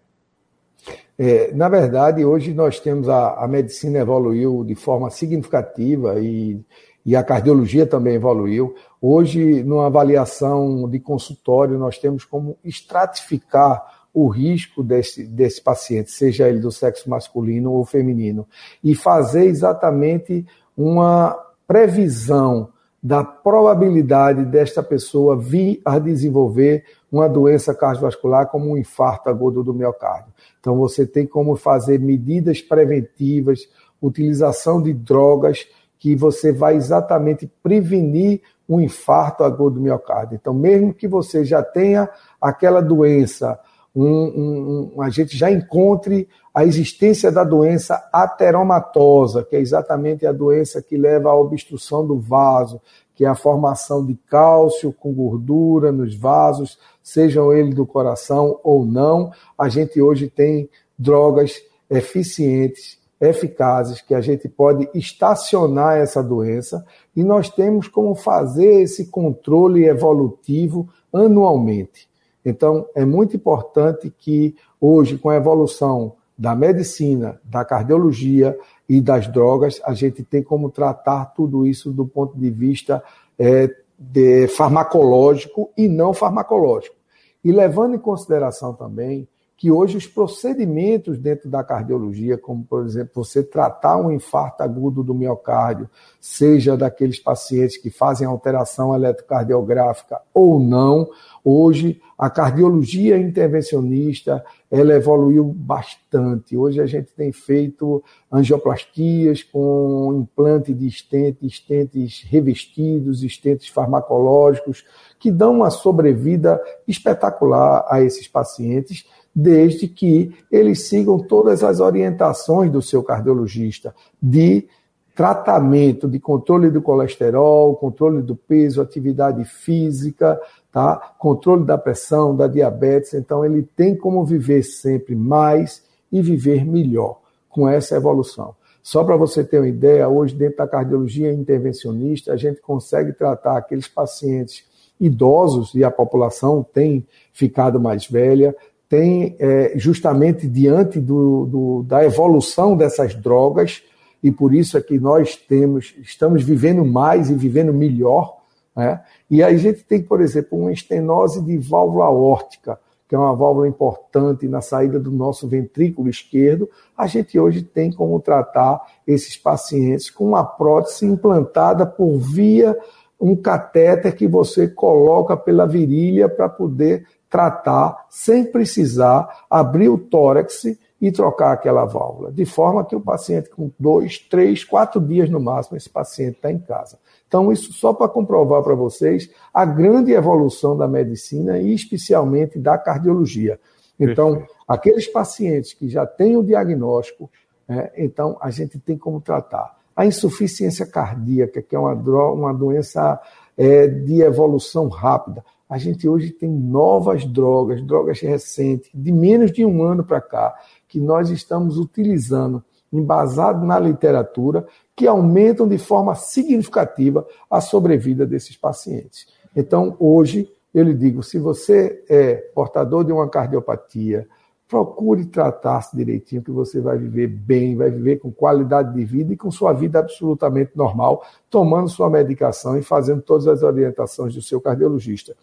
É, 1.17 1.51
na 1.51 1.67
verdade, 1.67 2.23
hoje 2.23 2.53
nós 2.53 2.79
temos 2.79 3.09
a, 3.09 3.43
a 3.43 3.47
medicina 3.47 3.99
evoluiu 3.99 4.63
de 4.63 4.75
forma 4.75 5.09
significativa 5.09 6.19
e 6.19 6.59
e 7.07 7.15
a 7.15 7.23
cardiologia 7.23 7.87
também 7.87 8.15
evoluiu. 8.15 8.75
Hoje, 9.01 9.63
numa 9.63 9.85
avaliação 9.85 10.89
de 10.89 10.99
consultório, 10.99 11.79
nós 11.79 11.97
temos 11.97 12.25
como 12.25 12.57
estratificar 12.65 14.09
o 14.13 14.27
risco 14.27 14.83
desse, 14.83 15.25
desse 15.25 15.61
paciente, 15.61 16.11
seja 16.11 16.49
ele 16.49 16.59
do 16.59 16.69
sexo 16.69 17.09
masculino 17.09 17.71
ou 17.71 17.85
feminino, 17.85 18.45
e 18.83 18.93
fazer 18.93 19.45
exatamente 19.45 20.45
uma 20.75 21.33
previsão 21.65 22.69
da 23.01 23.23
probabilidade 23.23 24.43
desta 24.43 24.83
pessoa 24.83 25.37
vir 25.37 25.79
a 25.85 25.99
desenvolver 25.99 26.83
uma 27.09 27.29
doença 27.29 27.73
cardiovascular 27.73 28.47
como 28.47 28.71
um 28.71 28.77
infarto 28.77 29.29
agudo 29.29 29.63
do 29.63 29.73
miocárdio. 29.73 30.33
Então 30.59 30.75
você 30.75 31.05
tem 31.05 31.25
como 31.25 31.55
fazer 31.55 31.99
medidas 32.01 32.61
preventivas, 32.61 33.69
utilização 34.01 34.81
de 34.81 34.93
drogas 34.93 35.67
que 35.99 36.15
você 36.15 36.51
vai 36.51 36.75
exatamente 36.75 37.49
prevenir 37.61 38.41
um 38.67 38.81
infarto 38.81 39.43
agudo 39.43 39.75
do 39.75 39.81
miocárdio. 39.81 40.35
Então, 40.35 40.53
mesmo 40.53 40.93
que 40.93 41.07
você 41.07 41.45
já 41.45 41.63
tenha 41.63 42.09
aquela 42.41 42.81
doença, 42.81 43.59
um, 43.95 44.05
um, 44.05 44.91
um, 44.95 45.01
a 45.01 45.09
gente 45.09 45.35
já 45.37 45.49
encontre 45.49 46.27
a 46.53 46.65
existência 46.65 47.31
da 47.31 47.43
doença 47.43 48.07
ateromatosa, 48.11 49.43
que 49.43 49.55
é 49.55 49.59
exatamente 49.59 50.25
a 50.25 50.31
doença 50.31 50.81
que 50.81 50.97
leva 50.97 51.29
à 51.29 51.35
obstrução 51.35 52.05
do 52.05 52.19
vaso, 52.19 52.81
que 53.15 53.25
é 53.25 53.27
a 53.27 53.35
formação 53.35 54.05
de 54.05 54.15
cálcio 54.29 54.93
com 54.93 55.11
gordura 55.13 55.91
nos 55.91 56.15
vasos, 56.15 56.77
sejam 57.01 57.51
eles 57.51 57.73
do 57.73 57.85
coração 57.85 58.59
ou 58.63 58.85
não. 58.85 59.31
A 59.57 59.69
gente 59.69 59.99
hoje 59.99 60.29
tem 60.29 60.69
drogas 60.97 61.55
eficientes 61.89 62.96
eficazes 63.19 64.01
que 64.01 64.13
a 64.13 64.21
gente 64.21 64.47
pode 64.47 64.87
estacionar 64.93 65.97
essa 65.97 66.23
doença 66.23 66.85
e 67.15 67.23
nós 67.23 67.49
temos 67.49 67.87
como 67.87 68.13
fazer 68.13 68.81
esse 68.81 69.07
controle 69.07 69.85
evolutivo 69.85 70.87
anualmente. 71.11 72.07
Então, 72.45 72.87
é 72.95 73.03
muito 73.03 73.35
importante 73.35 74.13
que 74.17 74.55
hoje, 74.79 75.17
com 75.17 75.29
a 75.29 75.35
evolução 75.35 76.13
da 76.37 76.55
medicina, 76.55 77.41
da 77.43 77.65
cardiologia 77.65 78.57
e 78.87 79.01
das 79.01 79.27
drogas, 79.27 79.81
a 79.83 79.93
gente 79.93 80.23
tem 80.23 80.43
como 80.43 80.69
tratar 80.69 81.25
tudo 81.33 81.65
isso 81.65 81.91
do 81.91 82.05
ponto 82.05 82.37
de 82.37 82.49
vista 82.49 83.03
é, 83.37 83.69
de 83.97 84.47
farmacológico 84.47 85.71
e 85.75 85.87
não 85.87 86.13
farmacológico. 86.13 86.95
E 87.43 87.51
levando 87.51 87.95
em 87.95 87.99
consideração 87.99 88.73
também 88.73 89.27
que 89.57 89.71
hoje 89.71 89.97
os 89.97 90.05
procedimentos 90.05 91.17
dentro 91.17 91.49
da 91.49 91.63
cardiologia, 91.63 92.37
como 92.37 92.63
por 92.63 92.85
exemplo 92.85 93.25
você 93.25 93.41
tratar 93.41 93.97
um 93.97 94.11
infarto 94.11 94.61
agudo 94.61 95.03
do 95.03 95.15
miocárdio, 95.15 95.89
seja 96.21 96.77
daqueles 96.77 97.19
pacientes 97.19 97.75
que 97.75 97.89
fazem 97.89 98.27
alteração 98.27 98.93
eletrocardiográfica 98.93 100.21
ou 100.31 100.59
não, 100.59 101.09
hoje 101.43 101.99
a 102.15 102.29
cardiologia 102.29 103.17
intervencionista 103.17 104.45
ela 104.69 104.93
evoluiu 104.93 105.45
bastante. 105.45 106.55
Hoje 106.55 106.79
a 106.79 106.85
gente 106.85 107.11
tem 107.13 107.31
feito 107.31 108.03
angioplastias 108.31 109.41
com 109.41 110.13
implante 110.21 110.73
de 110.73 110.87
estente, 110.87 111.47
estentes 111.47 112.23
revestidos, 112.27 113.23
estentes 113.23 113.69
farmacológicos, 113.69 114.85
que 115.19 115.31
dão 115.31 115.55
uma 115.55 115.71
sobrevida 115.71 116.61
espetacular 116.87 117.85
a 117.89 118.01
esses 118.01 118.27
pacientes 118.27 119.05
desde 119.39 119.87
que 119.87 120.35
eles 120.51 120.87
sigam 120.87 121.19
todas 121.19 121.63
as 121.63 121.79
orientações 121.79 122.71
do 122.71 122.81
seu 122.81 123.03
cardiologista 123.03 123.93
de 124.19 124.67
tratamento, 125.15 126.07
de 126.07 126.19
controle 126.19 126.71
do 126.71 126.81
colesterol, 126.81 127.75
controle 127.75 128.23
do 128.23 128.35
peso, 128.35 128.81
atividade 128.81 129.45
física, 129.45 130.41
tá? 130.71 131.13
controle 131.19 131.63
da 131.65 131.77
pressão, 131.77 132.35
da 132.35 132.47
diabetes. 132.47 133.13
Então, 133.13 133.45
ele 133.45 133.61
tem 133.61 133.95
como 133.95 134.25
viver 134.25 134.63
sempre 134.63 135.15
mais 135.15 135.83
e 136.11 136.19
viver 136.19 136.65
melhor 136.65 137.19
com 137.47 137.69
essa 137.69 137.95
evolução. 137.95 138.55
Só 138.81 139.03
para 139.03 139.15
você 139.15 139.43
ter 139.43 139.59
uma 139.59 139.67
ideia, 139.67 140.09
hoje, 140.09 140.33
dentro 140.33 140.57
da 140.57 140.67
cardiologia 140.67 141.31
intervencionista, 141.31 142.33
a 142.33 142.37
gente 142.37 142.59
consegue 142.59 143.13
tratar 143.13 143.55
aqueles 143.55 143.87
pacientes 143.87 144.65
idosos 144.99 145.75
e 145.75 145.83
a 145.83 145.91
população 145.91 146.63
tem 146.63 147.05
ficado 147.31 147.79
mais 147.79 148.07
velha, 148.07 148.55
tem 148.89 149.35
é, 149.39 149.73
justamente 149.75 150.47
diante 150.47 150.99
do, 150.99 151.45
do, 151.45 151.83
da 151.83 152.03
evolução 152.05 152.75
dessas 152.75 153.13
drogas, 153.13 153.83
e 154.23 154.31
por 154.31 154.53
isso 154.53 154.77
é 154.77 154.81
que 154.81 154.99
nós 154.99 155.35
temos, 155.35 155.93
estamos 156.01 156.43
vivendo 156.43 156.83
mais 156.83 157.29
e 157.29 157.35
vivendo 157.35 157.73
melhor. 157.73 158.37
Né? 158.75 159.01
E 159.29 159.43
a 159.43 159.55
gente 159.55 159.83
tem, 159.83 160.01
por 160.01 160.21
exemplo, 160.21 160.57
uma 160.57 160.71
estenose 160.71 161.41
de 161.43 161.57
válvula 161.57 162.05
aórtica, 162.05 162.79
que 163.07 163.15
é 163.15 163.17
uma 163.17 163.35
válvula 163.35 163.67
importante 163.67 164.47
na 164.47 164.61
saída 164.61 164.99
do 164.99 165.11
nosso 165.11 165.47
ventrículo 165.47 166.09
esquerdo. 166.09 166.69
A 166.97 167.07
gente 167.07 167.39
hoje 167.39 167.61
tem 167.61 167.91
como 167.91 168.19
tratar 168.19 168.81
esses 169.05 169.37
pacientes 169.37 170.09
com 170.09 170.25
uma 170.25 170.43
prótese 170.43 171.05
implantada 171.05 171.85
por 171.85 172.17
via 172.17 172.77
um 173.19 173.35
catéter 173.35 174.15
que 174.15 174.27
você 174.27 174.67
coloca 174.67 175.35
pela 175.35 175.65
virilha 175.65 176.29
para 176.29 176.47
poder 176.47 177.05
tratar 177.29 178.05
sem 178.09 178.45
precisar 178.45 179.45
abrir 179.49 179.89
o 179.89 179.97
tórax 179.97 180.63
e 180.99 181.11
trocar 181.11 181.51
aquela 181.51 181.85
válvula, 181.85 182.31
de 182.31 182.45
forma 182.45 182.83
que 182.83 182.95
o 182.95 183.01
paciente 183.01 183.49
com 183.49 183.69
dois, 183.79 184.17
três, 184.17 184.63
quatro 184.63 184.99
dias 184.99 185.29
no 185.29 185.39
máximo, 185.39 185.77
esse 185.77 185.89
paciente 185.89 186.37
está 186.37 186.51
em 186.51 186.57
casa. 186.57 186.97
Então, 187.27 187.51
isso 187.51 187.71
só 187.73 187.93
para 187.93 188.07
comprovar 188.07 188.63
para 188.63 188.73
vocês 188.73 189.29
a 189.53 189.63
grande 189.65 190.11
evolução 190.11 190.75
da 190.75 190.87
medicina 190.87 191.59
e 191.59 191.73
especialmente 191.73 192.57
da 192.57 192.77
cardiologia. 192.77 193.59
Então, 193.99 194.37
Perfeito. 194.37 194.53
aqueles 194.67 195.07
pacientes 195.07 195.73
que 195.73 195.87
já 195.89 196.05
têm 196.05 196.37
o 196.37 196.43
diagnóstico, 196.43 197.29
né, 197.67 197.91
então 197.97 198.37
a 198.41 198.49
gente 198.49 198.79
tem 198.79 198.97
como 198.97 199.21
tratar. 199.21 199.75
a 199.95 200.05
insuficiência 200.05 200.85
cardíaca, 200.85 201.59
que 201.59 201.75
é 201.75 201.79
uma, 201.79 201.93
uma 201.93 202.53
doença 202.53 203.19
é, 203.57 203.87
de 203.87 204.21
evolução 204.21 204.87
rápida. 204.89 205.43
A 205.69 205.77
gente 205.77 206.07
hoje 206.07 206.31
tem 206.31 206.49
novas 206.49 207.25
drogas, 207.25 207.85
drogas 207.85 208.21
recentes, 208.21 208.89
de 208.93 209.11
menos 209.11 209.51
de 209.51 209.65
um 209.65 209.83
ano 209.83 210.03
para 210.03 210.21
cá, 210.21 210.55
que 210.87 210.99
nós 210.99 211.29
estamos 211.29 211.77
utilizando, 211.77 212.63
embasado 212.91 213.65
na 213.65 213.77
literatura, 213.77 214.65
que 214.95 215.05
aumentam 215.05 215.67
de 215.67 215.77
forma 215.77 216.15
significativa 216.15 217.27
a 217.51 217.59
sobrevida 217.59 218.25
desses 218.25 218.55
pacientes. 218.55 219.27
Então, 219.53 219.97
hoje, 219.99 220.49
eu 220.73 220.83
lhe 220.83 220.93
digo: 220.93 221.21
se 221.21 221.37
você 221.37 222.01
é 222.07 222.35
portador 222.55 223.03
de 223.03 223.11
uma 223.11 223.27
cardiopatia, 223.29 224.25
procure 224.67 225.25
tratar-se 225.25 225.95
direitinho, 225.95 226.43
que 226.43 226.51
você 226.51 226.81
vai 226.81 226.97
viver 226.97 227.27
bem, 227.27 227.75
vai 227.75 227.89
viver 227.89 228.17
com 228.17 228.31
qualidade 228.31 228.93
de 228.93 229.03
vida 229.03 229.33
e 229.33 229.37
com 229.37 229.49
sua 229.49 229.71
vida 229.71 229.99
absolutamente 229.99 230.71
normal, 230.75 231.25
tomando 231.49 231.87
sua 231.87 232.09
medicação 232.09 232.77
e 232.77 232.81
fazendo 232.81 233.21
todas 233.21 233.47
as 233.47 233.63
orientações 233.63 234.33
do 234.35 234.41
seu 234.41 234.59
cardiologista. 234.59 235.35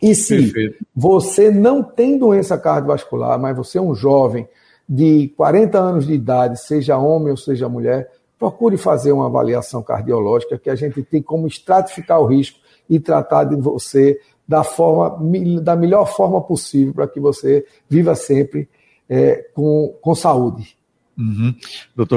E 0.00 0.14
se 0.14 0.36
Perfeito. 0.36 0.86
você 0.94 1.50
não 1.50 1.82
tem 1.82 2.18
doença 2.18 2.58
cardiovascular, 2.58 3.38
mas 3.38 3.56
você 3.56 3.78
é 3.78 3.82
um 3.82 3.94
jovem 3.94 4.46
de 4.88 5.32
40 5.36 5.78
anos 5.78 6.06
de 6.06 6.12
idade, 6.12 6.60
seja 6.60 6.98
homem 6.98 7.30
ou 7.30 7.36
seja 7.36 7.68
mulher, 7.68 8.10
procure 8.38 8.76
fazer 8.76 9.12
uma 9.12 9.26
avaliação 9.26 9.82
cardiológica, 9.82 10.58
que 10.58 10.70
a 10.70 10.74
gente 10.74 11.02
tem 11.02 11.22
como 11.22 11.46
estratificar 11.46 12.20
o 12.20 12.26
risco 12.26 12.58
e 12.88 13.00
tratar 13.00 13.44
de 13.44 13.56
você 13.56 14.20
da, 14.46 14.62
forma, 14.62 15.18
da 15.60 15.74
melhor 15.74 16.06
forma 16.06 16.40
possível 16.40 16.94
para 16.94 17.08
que 17.08 17.18
você 17.18 17.64
viva 17.88 18.14
sempre 18.14 18.68
é, 19.08 19.48
com, 19.54 19.94
com 20.00 20.14
saúde. 20.14 20.76
Uhum. 21.18 21.54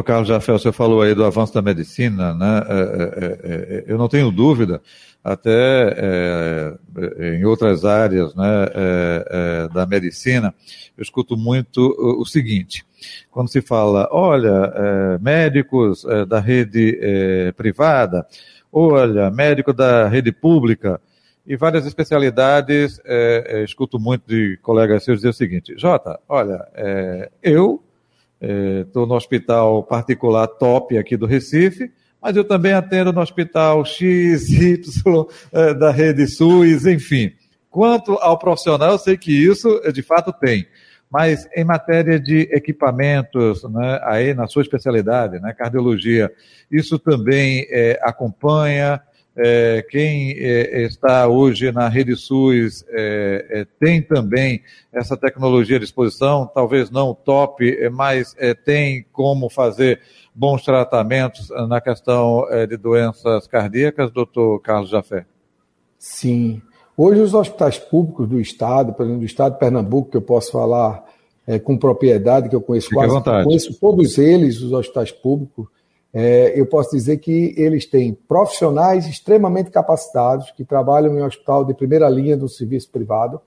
Carlos 0.04 0.28
Jafé, 0.28 0.52
você 0.52 0.72
falou 0.72 1.02
aí 1.02 1.16
do 1.16 1.24
avanço 1.24 1.54
da 1.54 1.62
medicina, 1.62 2.34
né? 2.34 2.64
É, 2.68 2.76
é, 2.76 3.26
é, 3.26 3.76
é 3.76 3.84
eu 3.88 3.98
não 3.98 4.10
tenho 4.10 4.30
dúvida, 4.30 4.82
até 5.24 5.96
é, 5.98 7.36
em 7.36 7.46
outras 7.46 7.86
áreas 7.86 8.36
né, 8.36 8.46
da 9.74 9.86
medicina, 9.86 10.54
eu 10.98 11.02
escuto 11.02 11.38
muito 11.38 11.80
o, 11.98 12.22
o 12.22 12.26
seguinte: 12.26 12.86
quando 13.32 13.50
se 13.50 13.62
fala, 13.62 14.10
olha, 14.12 15.20
médicos 15.22 16.06
da 16.28 16.40
rede 16.40 16.98
privada, 17.56 18.26
olha, 18.72 19.30
médico 19.32 19.74
da 19.74 20.08
rede 20.08 20.32
pública, 20.32 21.00
e 21.50 21.56
várias 21.56 21.86
especialidades, 21.88 23.02
é, 23.04 23.44
é, 23.48 23.64
escuto 23.64 24.00
muito 24.00 24.28
de 24.28 24.58
colegas 24.62 25.04
seus 25.04 25.18
dizer 25.18 25.30
o 25.30 25.34
seguinte, 25.34 25.74
Jota, 25.76 26.20
olha, 26.30 26.64
é, 26.76 27.32
eu 27.42 27.84
estou 28.42 29.04
é, 29.04 29.08
no 29.08 29.16
hospital 29.16 29.84
particular 29.84 30.48
top 30.48 30.98
aqui 30.98 31.18
do 31.18 31.26
Recife, 31.26 31.92
mas 32.22 32.36
eu 32.36 32.44
também 32.44 32.74
atendo 32.74 33.14
no 33.14 33.22
hospital 33.22 33.84
X, 33.86 34.50
Y, 34.50 35.26
é, 35.52 35.74
da 35.74 35.92
rede 35.92 36.28
SUS, 36.28 36.86
enfim. 36.86 37.32
Quanto 37.70 38.14
ao 38.14 38.38
profissional, 38.38 38.92
eu 38.92 38.98
sei 38.98 39.18
que 39.18 39.32
isso 39.32 39.82
de 39.94 40.02
fato 40.02 40.34
tem. 40.34 40.66
Mas 41.12 41.48
em 41.56 41.64
matéria 41.64 42.20
de 42.20 42.42
equipamentos, 42.52 43.64
né, 43.64 44.00
aí 44.04 44.34
na 44.34 44.48
sua 44.48 44.62
especialidade, 44.62 45.40
né, 45.40 45.54
cardiologia, 45.54 46.32
isso 46.72 47.00
também 47.00 47.66
é, 47.70 48.00
acompanha, 48.04 49.02
é, 49.42 49.86
quem 49.90 50.32
é, 50.38 50.84
está 50.84 51.26
hoje 51.26 51.72
na 51.72 51.88
Rede 51.88 52.14
SUS 52.18 52.84
é, 52.90 53.46
é 53.50 53.68
tem 53.80 54.02
também 54.02 54.62
essa 54.92 55.16
tecnologia 55.16 55.78
à 55.78 55.80
disposição, 55.80 56.46
talvez 56.46 56.92
não 56.92 57.14
top, 57.14 57.66
é, 57.66 57.90
mas 57.90 58.36
é, 58.38 58.54
tem 58.54 59.06
como 59.14 59.50
fazer 59.50 60.02
bons 60.36 60.64
tratamentos 60.64 61.50
na 61.70 61.80
questão 61.80 62.46
de 62.70 62.78
doenças 62.78 63.46
cardíacas, 63.48 64.12
doutor 64.12 64.60
Carlos 64.60 64.90
Jafé? 64.90 65.26
Em. 66.24 66.62
Hoje 66.96 67.22
os 67.22 67.34
hospitais 67.34 67.78
públicos 67.78 68.28
do 68.28 68.40
Estado, 68.40 68.94
por 68.94 69.04
exemplo, 69.04 69.22
do 69.22 69.26
Estado 69.26 69.54
de 69.54 69.60
Pernambuco, 69.60 70.12
que 70.12 70.18
eu 70.18 70.22
posso 70.22 70.52
falar 70.52 71.04
com 71.64 71.78
propriedade, 71.78 72.48
que 72.48 72.56
eu 72.56 72.62
conheço 72.62 72.88
Fique 72.88 72.96
quase, 72.96 73.44
conheço 73.44 73.80
todos 73.82 74.18
eles, 74.18 74.62
os 74.62 74.72
hospitais 74.72 75.12
públicos, 75.12 75.68
é, 76.14 76.60
eu 76.60 76.66
posso 76.66 76.92
dizer 76.92 77.18
que 77.18 77.54
eles 77.56 77.86
têm 77.86 78.14
profissionais 78.28 79.08
extremamente 79.08 79.70
capacitados 79.70 80.52
que 80.52 80.66
trabalham 80.66 81.18
em 81.18 81.22
hospital 81.22 81.64
de 81.64 81.74
primeira 81.74 82.10
linha 82.10 82.36
do 82.36 82.50
serviço 82.50 82.90
privado. 82.90 83.40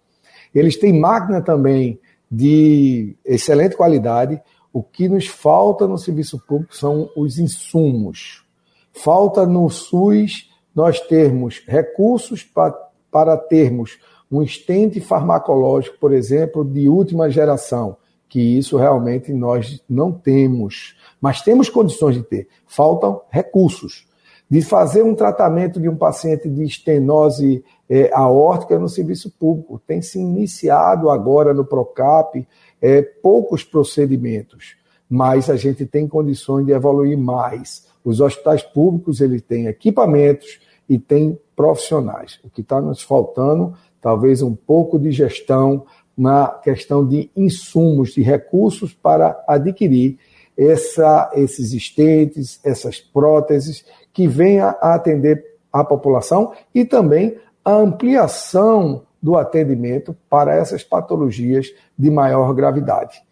Eles 0.55 0.77
têm 0.77 0.99
máquina 0.99 1.41
também 1.41 1.99
de 2.31 3.17
excelente 3.25 3.77
qualidade. 3.77 4.41
O 4.73 4.83
que 4.83 5.09
nos 5.09 5.27
falta 5.27 5.87
no 5.87 5.99
serviço 5.99 6.39
público 6.39 6.77
são 6.77 7.11
os 7.17 7.39
insumos. 7.39 8.45
Falta 8.93 9.45
no 9.45 9.69
SUS 9.69 10.51
nós 10.75 11.01
termos 11.01 11.63
recursos 11.67 12.43
para, 12.45 12.73
para 13.11 13.37
termos 13.37 13.99
um 14.31 14.43
estente 14.43 15.01
farmacológico, 15.01 15.99
por 15.99 16.13
exemplo, 16.13 16.65
de 16.65 16.89
última 16.89 17.29
geração, 17.29 17.97
que 18.33 18.41
isso 18.41 18.79
realmente 18.79 19.33
nós 19.33 19.83
não 19.89 20.11
temos 20.11 20.97
mas 21.23 21.41
temos 21.41 21.71
condições 21.71 22.17
de 22.17 22.25
ter. 22.25 22.49
Faltam 22.67 23.21
recursos. 23.31 24.09
De 24.51 24.61
fazer 24.61 25.03
um 25.03 25.15
tratamento 25.15 25.81
de 25.81 25.89
um 25.89 25.97
paciente 25.97 26.49
de 26.49 26.65
estenose 26.65 27.65
é, 27.89 28.11
aórtica 28.13 28.77
no 28.77 28.89
serviço 28.89 29.31
público. 29.31 29.81
Tem 29.87 30.03
se 30.03 30.19
iniciado 30.19 31.09
agora 31.09 31.55
no 31.55 31.65
PROCAP 31.65 32.47
é, 32.83 33.01
poucos 33.01 33.63
procedimentos, 33.63 34.77
mas 35.09 35.49
a 35.49 35.57
gente 35.57 35.87
tem 35.87 36.09
condições 36.09 36.67
de 36.67 36.73
evoluir 36.73 37.17
mais. 37.17 37.87
Os 38.05 38.21
hospitais 38.21 38.63
públicos 38.63 39.21
eles 39.21 39.41
têm 39.41 39.69
equipamentos 39.69 40.61
e 40.89 40.99
têm 40.99 41.39
profissionais. 41.55 42.41
O 42.43 42.51
que 42.51 42.61
está 42.61 42.81
nos 42.81 43.01
faltando, 43.01 43.75
talvez 44.03 44.43
um 44.43 44.55
pouco 44.55 44.99
de 44.99 45.13
gestão 45.13 45.87
na 46.17 46.49
questão 46.49 47.07
de 47.07 47.31
insumos, 47.37 48.13
de 48.13 48.23
recursos 48.23 48.93
para 48.93 49.43
adquirir 49.47 50.19
essa, 50.57 51.31
esses 51.35 51.73
estentes, 51.73 52.61
essas 52.65 53.01
próteses, 53.01 53.85
que 54.13 54.29
venha 54.29 54.77
a 54.81 54.95
atender 54.95 55.45
a 55.73 55.83
população 55.83 56.53
e 56.75 56.85
também 56.85 57.37
a 57.65 57.73
ampliação 57.73 59.03
do 59.23 59.37
atendimento 59.37 60.17
para 60.29 60.55
essas 60.55 60.83
patologias 60.83 61.69
de 61.97 62.11
maior 62.11 62.53
gravidade. 62.53 63.23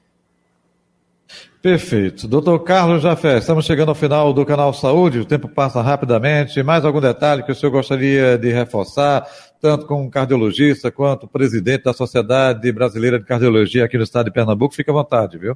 Perfeito. 1.62 2.27
Doutor 2.27 2.61
Carlos 2.61 3.03
Jafé, 3.03 3.37
estamos 3.37 3.66
chegando 3.66 3.90
ao 3.90 3.94
final 3.94 4.33
do 4.33 4.46
canal 4.46 4.73
Saúde, 4.73 5.18
o 5.18 5.27
tempo 5.27 5.46
passa 5.46 5.83
rapidamente. 5.83 6.62
Mais 6.62 6.87
algum 6.87 7.03
detalhe 7.03 7.42
que 7.42 7.53
o 7.53 7.55
senhor 7.55 7.70
gostaria 7.70 8.38
de 8.38 8.51
reforçar, 8.51 9.27
tanto 9.61 9.85
como 9.85 10.11
cardiologista 10.11 10.90
quanto 10.90 11.29
presidente 11.29 11.85
da 11.85 11.92
Sociedade 11.92 12.73
Brasileira 12.73 13.18
de 13.18 13.27
Cardiologia 13.27 13.85
aqui 13.85 13.99
no 13.99 14.05
estado 14.05 14.27
de 14.27 14.33
Pernambuco? 14.33 14.75
Fique 14.75 14.90
à 14.90 14.94
vontade, 14.94 15.37
viu? 15.37 15.55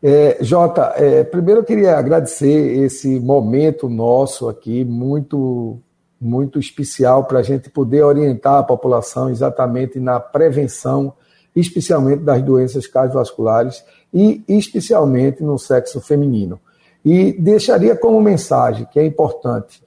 É, 0.00 0.38
Jota, 0.40 0.94
é, 0.96 1.24
primeiro 1.24 1.62
eu 1.62 1.64
queria 1.64 1.96
agradecer 1.96 2.84
esse 2.84 3.18
momento 3.18 3.88
nosso 3.88 4.48
aqui, 4.48 4.84
muito, 4.84 5.80
muito 6.20 6.60
especial 6.60 7.24
para 7.24 7.40
a 7.40 7.42
gente 7.42 7.68
poder 7.70 8.04
orientar 8.04 8.54
a 8.54 8.62
população 8.62 9.30
exatamente 9.30 9.98
na 9.98 10.20
prevenção, 10.20 11.12
especialmente 11.56 12.22
das 12.22 12.40
doenças 12.40 12.86
cardiovasculares 12.86 13.82
e 14.12 14.42
especialmente 14.48 15.42
no 15.42 15.58
sexo 15.58 16.00
feminino. 16.00 16.60
E 17.04 17.32
deixaria 17.32 17.96
como 17.96 18.20
mensagem 18.20 18.86
que 18.90 18.98
é 19.00 19.04
importante: 19.06 19.82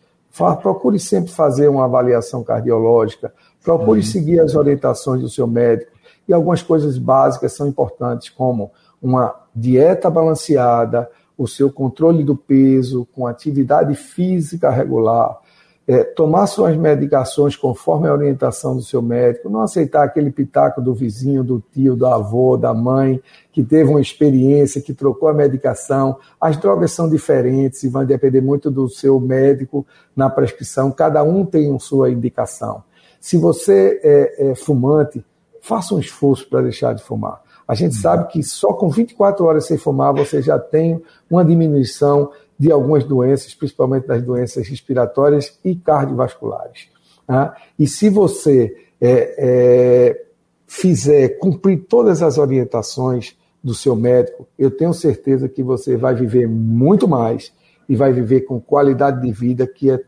procure 0.61 0.99
sempre 0.99 1.31
fazer 1.31 1.67
uma 1.67 1.85
avaliação 1.85 2.43
cardiológica, 2.43 3.33
procure 3.63 3.99
uhum. 3.99 4.05
seguir 4.05 4.39
as 4.39 4.55
orientações 4.55 5.21
do 5.21 5.29
seu 5.29 5.47
médico. 5.47 5.91
E 6.27 6.33
algumas 6.33 6.61
coisas 6.61 6.97
básicas 6.97 7.53
são 7.53 7.67
importantes, 7.67 8.29
como 8.29 8.71
uma 9.01 9.35
dieta 9.55 10.09
balanceada, 10.09 11.09
o 11.37 11.47
seu 11.47 11.71
controle 11.71 12.23
do 12.23 12.35
peso, 12.35 13.07
com 13.13 13.27
atividade 13.27 13.93
física 13.93 14.69
regular, 14.69 15.37
é, 15.87 16.03
tomar 16.03 16.47
suas 16.47 16.75
medicações 16.75 17.55
conforme 17.55 18.07
a 18.07 18.13
orientação 18.13 18.75
do 18.75 18.81
seu 18.81 19.01
médico, 19.01 19.49
não 19.49 19.61
aceitar 19.61 20.03
aquele 20.03 20.31
pitaco 20.31 20.81
do 20.81 20.93
vizinho, 20.95 21.43
do 21.43 21.63
tio, 21.71 21.95
do 21.95 22.07
avô, 22.07 22.57
da 22.57 22.73
mãe, 22.73 23.21
que 23.51 23.63
teve 23.63 23.89
uma 23.89 24.01
experiência, 24.01 24.81
que 24.81 24.93
trocou 24.93 25.29
a 25.29 25.33
medicação. 25.33 26.17
As 26.41 26.57
drogas 26.57 26.91
são 26.91 27.07
diferentes 27.07 27.83
e 27.83 27.89
vão 27.89 28.03
depender 28.03 28.41
muito 28.41 28.71
do 28.71 28.89
seu 28.89 29.19
médico 29.19 29.85
na 30.15 30.29
prescrição, 30.29 30.91
cada 30.91 31.21
um 31.23 31.45
tem 31.45 31.77
sua 31.77 32.09
indicação. 32.09 32.83
Se 33.21 33.37
você 33.37 33.99
é, 34.03 34.51
é 34.51 34.55
fumante, 34.55 35.23
faça 35.61 35.93
um 35.93 35.99
esforço 35.99 36.47
para 36.49 36.61
deixar 36.61 36.93
de 36.93 37.03
fumar. 37.03 37.41
A 37.67 37.73
gente 37.73 37.95
sabe 37.95 38.27
que 38.27 38.43
só 38.43 38.73
com 38.73 38.89
24 38.89 39.43
horas 39.43 39.65
sem 39.65 39.77
fumar 39.77 40.13
você 40.13 40.41
já 40.41 40.59
tem 40.59 41.01
uma 41.29 41.43
diminuição 41.43 42.31
de 42.57 42.71
algumas 42.71 43.03
doenças, 43.03 43.53
principalmente 43.53 44.07
das 44.07 44.23
doenças 44.23 44.67
respiratórias 44.67 45.57
e 45.63 45.75
cardiovasculares. 45.75 46.87
Tá? 47.27 47.55
E 47.77 47.87
se 47.87 48.09
você 48.09 48.75
é, 49.01 49.35
é, 49.37 50.25
fizer 50.65 51.37
cumprir 51.37 51.85
todas 51.89 52.21
as 52.21 52.37
orientações 52.37 53.35
do 53.63 53.73
seu 53.73 53.95
médico, 53.95 54.47
eu 54.57 54.71
tenho 54.71 54.93
certeza 54.93 55.49
que 55.49 55.63
você 55.63 55.97
vai 55.97 56.15
viver 56.15 56.47
muito 56.47 57.07
mais 57.07 57.51
e 57.89 57.95
vai 57.95 58.13
viver 58.13 58.41
com 58.41 58.59
qualidade 58.59 59.21
de 59.21 59.31
vida, 59.31 59.67
que 59.67 59.89
é 59.89 59.99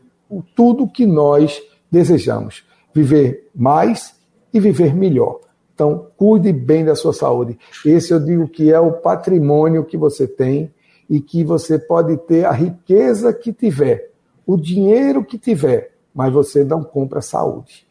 tudo 0.54 0.88
que 0.88 1.06
nós 1.06 1.60
desejamos. 1.90 2.64
Viver 2.94 3.48
mais 3.54 4.14
e 4.52 4.60
viver 4.60 4.94
melhor. 4.94 5.40
Então, 5.74 6.06
cuide 6.16 6.52
bem 6.52 6.84
da 6.84 6.96
sua 6.96 7.12
saúde. 7.12 7.58
Esse 7.84 8.12
eu 8.12 8.18
digo 8.18 8.48
que 8.48 8.72
é 8.72 8.80
o 8.80 8.92
patrimônio 8.92 9.84
que 9.84 9.96
você 9.96 10.26
tem 10.26 10.72
e 11.08 11.20
que 11.20 11.42
você 11.42 11.78
pode 11.78 12.16
ter 12.18 12.44
a 12.44 12.52
riqueza 12.52 13.32
que 13.32 13.52
tiver, 13.52 14.10
o 14.46 14.56
dinheiro 14.56 15.24
que 15.24 15.38
tiver, 15.38 15.92
mas 16.14 16.32
você 16.32 16.64
não 16.64 16.82
compra 16.82 17.20
saúde. 17.20 17.86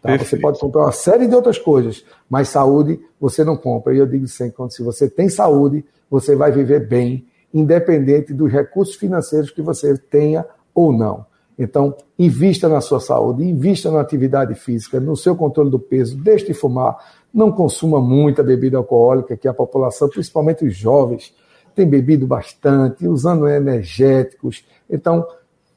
Tá? 0.00 0.16
Você 0.16 0.36
pode 0.36 0.58
comprar 0.58 0.82
uma 0.82 0.92
série 0.92 1.28
de 1.28 1.34
outras 1.34 1.58
coisas, 1.58 2.04
mas 2.28 2.48
saúde 2.48 3.00
você 3.20 3.44
não 3.44 3.56
compra. 3.56 3.94
E 3.94 3.98
eu 3.98 4.06
digo 4.06 4.26
sempre, 4.26 4.56
quando 4.56 4.72
se 4.72 4.82
você 4.82 5.08
tem 5.08 5.28
saúde, 5.28 5.84
você 6.10 6.34
vai 6.34 6.50
viver 6.50 6.86
bem, 6.88 7.24
independente 7.54 8.32
dos 8.32 8.50
recursos 8.50 8.96
financeiros 8.96 9.50
que 9.50 9.62
você 9.62 9.96
tenha 9.96 10.44
ou 10.74 10.92
não. 10.92 11.24
Então, 11.58 11.94
invista 12.18 12.68
na 12.68 12.80
sua 12.80 12.98
saúde, 12.98 13.44
invista 13.44 13.90
na 13.90 14.00
atividade 14.00 14.54
física, 14.54 14.98
no 14.98 15.16
seu 15.16 15.36
controle 15.36 15.70
do 15.70 15.78
peso, 15.78 16.16
deixe 16.16 16.46
de 16.46 16.54
fumar, 16.54 16.96
não 17.32 17.52
consuma 17.52 18.00
muita 18.00 18.42
bebida 18.42 18.78
alcoólica, 18.78 19.36
que 19.36 19.46
a 19.46 19.54
população, 19.54 20.08
principalmente 20.08 20.64
os 20.64 20.74
jovens, 20.74 21.32
tem 21.74 21.86
bebido 21.86 22.26
bastante, 22.26 23.06
usando 23.06 23.48
energéticos. 23.48 24.64
Então, 24.88 25.26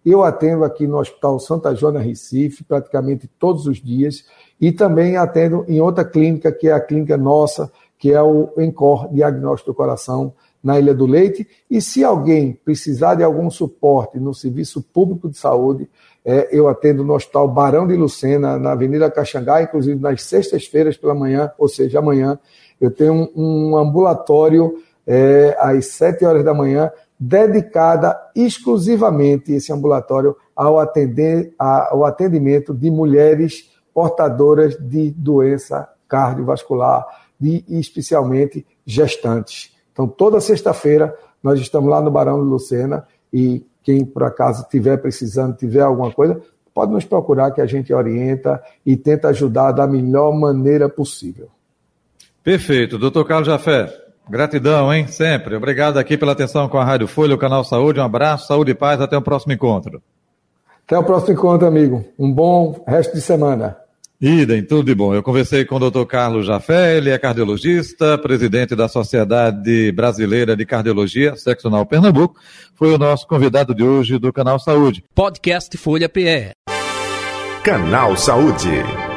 Eu 0.07 0.23
atendo 0.23 0.63
aqui 0.65 0.87
no 0.87 0.99
Hospital 0.99 1.41
Santa 1.41 1.75
Joana 1.75 1.99
Recife, 1.99 2.63
praticamente 2.63 3.29
todos 3.39 3.67
os 3.67 3.83
dias, 3.83 4.25
e 4.61 4.71
também 4.71 5.17
atendo 5.17 5.65
em 5.67 5.81
outra 5.81 6.05
clínica, 6.05 6.53
que 6.53 6.69
é 6.69 6.73
a 6.73 6.81
clínica 6.81 7.17
nossa, 7.17 7.73
que 7.99 8.13
é 8.13 8.23
o 8.23 8.51
ENCOR 8.57 9.13
Diagnóstico 9.13 9.73
do 9.73 9.75
Coração, 9.75 10.33
na 10.63 10.79
Ilha 10.79 10.95
do 10.95 11.07
Leite. 11.07 11.47
E 11.71 11.81
se 11.81 12.05
alguém 12.05 12.53
precisar 12.53 13.17
de 13.17 13.25
algum 13.25 13.51
suporte 13.51 14.19
no 14.19 14.35
Serviço 14.35 14.83
Público 14.83 15.29
de 15.29 15.37
Saúde, 15.37 15.89
é, 16.25 16.49
eu 16.51 16.69
atendo 16.69 17.05
no 17.05 17.15
Hospital 17.15 17.49
Barão 17.49 17.87
de 17.87 17.95
Lucena, 17.95 18.59
na 18.59 18.73
Avenida 18.73 19.11
Caxangá, 19.11 19.63
inclusive 19.63 20.01
nas 20.01 20.23
sextas-feiras 20.23 20.97
pela 20.97 21.15
manhã, 21.15 21.51
ou 21.59 21.69
seja, 21.69 21.99
amanhã, 21.99 22.39
eu 22.81 22.91
tenho 22.91 23.31
um, 23.35 23.71
um 23.71 23.77
ambulatório 23.77 24.75
é, 25.07 25.57
às 25.59 25.87
sete 25.87 26.25
horas 26.25 26.45
da 26.45 26.53
manhã, 26.53 26.91
dedicada 27.19 28.17
exclusivamente 28.35 29.53
esse 29.53 29.73
ambulatório 29.73 30.37
ao, 30.55 30.79
atender, 30.79 31.53
ao 31.59 32.05
atendimento 32.05 32.73
de 32.73 32.91
mulheres 32.91 33.71
portadoras 33.93 34.77
de 34.77 35.11
doença 35.11 35.89
cardiovascular, 36.07 37.07
de 37.41 37.65
especialmente 37.69 38.67
gestantes. 38.85 39.75
Então, 39.93 40.07
toda 40.07 40.41
sexta-feira, 40.41 41.15
nós 41.43 41.59
estamos 41.59 41.91
lá 41.91 42.01
no 42.01 42.11
Barão 42.11 42.43
de 42.43 42.49
Lucena 42.49 43.07
e 43.33 43.67
quem 43.89 44.05
por 44.05 44.23
acaso 44.23 44.65
estiver 44.65 44.99
precisando, 44.99 45.57
tiver 45.57 45.81
alguma 45.81 46.13
coisa, 46.13 46.39
pode 46.75 46.93
nos 46.93 47.07
procurar 47.07 47.53
que 47.53 47.63
a 47.63 47.65
gente 47.65 47.91
orienta 47.91 48.63
e 48.85 48.99
tenta 48.99 49.29
ajudar 49.29 49.73
da 49.73 49.87
melhor 49.87 50.31
maneira 50.39 50.91
possível. 50.91 51.49
Perfeito. 52.45 52.99
Doutor 52.99 53.25
Carlos 53.25 53.47
Jafé, 53.47 53.91
gratidão, 54.29 54.93
hein? 54.93 55.07
Sempre. 55.07 55.57
Obrigado 55.57 55.97
aqui 55.97 56.19
pela 56.19 56.33
atenção 56.33 56.69
com 56.69 56.77
a 56.77 56.85
Rádio 56.85 57.09
Folha, 57.09 57.35
o 57.35 57.39
Canal 57.39 57.65
Saúde. 57.65 57.99
Um 57.99 58.05
abraço, 58.05 58.49
saúde 58.49 58.73
e 58.73 58.75
paz. 58.75 59.01
Até 59.01 59.17
o 59.17 59.23
próximo 59.23 59.55
encontro. 59.55 60.03
Até 60.87 60.99
o 60.99 61.03
próximo 61.03 61.33
encontro, 61.33 61.67
amigo. 61.67 62.05
Um 62.19 62.31
bom 62.31 62.85
resto 62.87 63.15
de 63.15 63.23
semana. 63.23 63.88
Idem, 64.21 64.65
tudo 64.65 64.87
de 64.87 64.95
bom. 64.95 65.15
Eu 65.15 65.23
conversei 65.23 65.65
com 65.65 65.77
o 65.77 65.79
doutor 65.79 66.05
Carlos 66.05 66.45
Jafé, 66.45 66.97
ele 66.97 67.11
é 67.11 67.19
cardiologista, 67.19 68.19
presidente 68.19 68.75
da 68.75 68.89
Sociedade 68.89 69.93
Brasileira 69.93 70.57
de 70.57 70.67
Cardiologia, 70.67 71.37
Seccional 71.37 71.87
Pernambuco. 71.87 72.37
Foi 72.75 72.93
o 72.93 72.99
nosso 72.99 73.29
convidado 73.29 73.73
de 73.73 73.85
hoje 73.85 74.19
do 74.19 74.33
Canal 74.33 74.59
Saúde. 74.59 75.05
Podcast 75.15 75.77
Folha 75.77 76.09
PE. 76.09 76.51
Canal 77.63 78.17
Saúde. 78.17 79.08